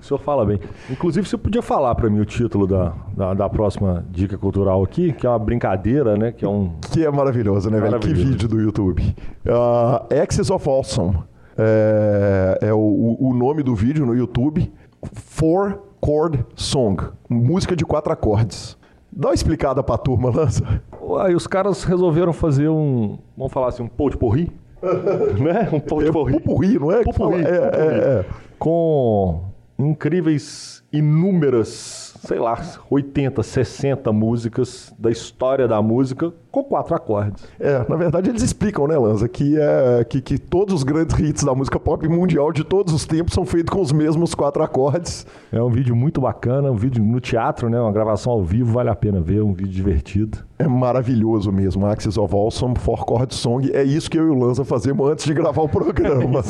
[0.00, 0.60] o senhor fala bem.
[0.90, 5.12] Inclusive, você podia falar para mim o título da, da, da, próxima dica cultural aqui,
[5.12, 6.32] que é uma brincadeira, né?
[6.32, 6.72] Que é um.
[6.90, 8.00] Que é maravilhoso, né, velho?
[8.00, 9.14] Que vídeo do YouTube.
[9.44, 11.18] Uh, Axis of Awesome
[11.62, 14.72] é, é o, o nome do vídeo no YouTube.
[15.14, 17.02] Four Chord Song.
[17.28, 18.76] Música de quatro acordes.
[19.10, 20.82] Dá uma explicada pra turma, Lança.
[21.20, 23.18] Aí os caras resolveram fazer um.
[23.36, 24.50] Vamos falar assim, um pot porri
[25.40, 25.68] né?
[25.72, 27.02] Um pouco é, Pupurri, não é?
[27.02, 28.24] Pupurri, é, é, é,
[28.58, 29.44] Com
[29.78, 37.44] incríveis inúmeras sei lá, 80, 60 músicas da história da música com quatro acordes.
[37.58, 41.42] É, na verdade eles explicam, né, Lanza, que, é, que, que todos os grandes hits
[41.42, 45.26] da música pop mundial de todos os tempos são feitos com os mesmos quatro acordes.
[45.50, 48.90] É um vídeo muito bacana, um vídeo no teatro, né, uma gravação ao vivo, vale
[48.90, 50.38] a pena ver, um vídeo divertido.
[50.58, 54.38] É maravilhoso mesmo, Axis of Awesome, Four Chord Song, é isso que eu e o
[54.38, 56.40] Lanza fazemos antes de gravar o programa.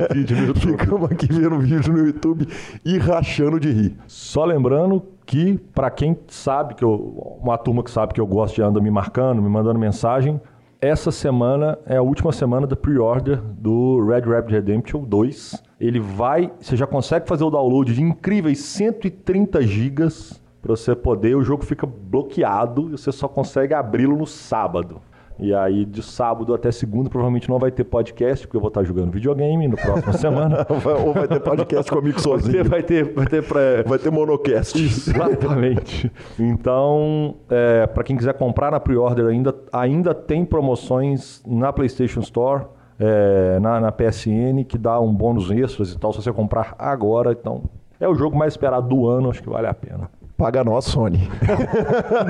[0.00, 0.78] é vídeo no YouTube.
[0.78, 2.46] Ficamos aqui vendo vídeo no YouTube
[2.84, 3.72] e rachando de
[4.06, 8.56] Só lembrando que, para quem sabe, que eu, uma turma que sabe que eu gosto
[8.56, 10.40] de andar me marcando, me mandando mensagem,
[10.80, 15.62] essa semana é a última semana da pre-order do Red Rapid Redemption 2.
[15.80, 21.36] Ele vai, você já consegue fazer o download de incríveis 130 gigas para você poder,
[21.36, 25.00] o jogo fica bloqueado e você só consegue abri-lo no sábado.
[25.38, 28.82] E aí, de sábado até segunda, provavelmente não vai ter podcast, porque eu vou estar
[28.82, 30.66] jogando videogame no próximo semana.
[31.04, 32.64] Ou vai ter podcast comigo sozinho.
[32.64, 33.82] Vai ter, vai ter, pré...
[33.84, 34.76] vai ter monocast.
[34.82, 36.10] Exatamente.
[36.38, 42.64] Então, é, para quem quiser comprar na pre-order ainda, ainda tem promoções na PlayStation Store.
[43.00, 47.30] É, na, na PSN que dá um bônus extras e tal se você comprar agora.
[47.30, 47.62] Então,
[48.00, 50.10] é o jogo mais esperado do ano, acho que vale a pena.
[50.38, 51.28] Paga nós, Sony.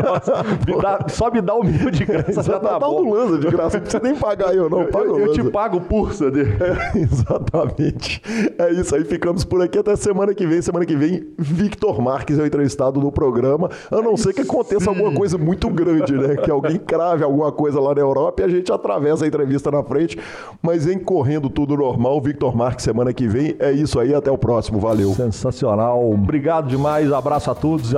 [0.02, 3.04] Nossa, me dá, só me dá o mil de graça, já tá dá bom.
[3.04, 5.78] do Lanza de graça, não precisa nem pagar eu não, paga eu, eu te pago
[5.78, 6.40] por CD.
[6.40, 8.22] É, exatamente.
[8.56, 10.62] É isso aí, ficamos por aqui até semana que vem.
[10.62, 14.84] Semana que vem, Victor Marques é o entrevistado no programa, a não ser que aconteça
[14.84, 14.88] Sim.
[14.88, 16.36] alguma coisa muito grande, né?
[16.36, 19.82] Que alguém crave alguma coisa lá na Europa e a gente atravessa a entrevista na
[19.82, 20.18] frente,
[20.62, 23.54] mas em correndo tudo normal, Victor Marques semana que vem.
[23.58, 25.12] É isso aí, até o próximo, valeu.
[25.12, 26.10] Sensacional.
[26.10, 27.97] Obrigado demais, abraço a todos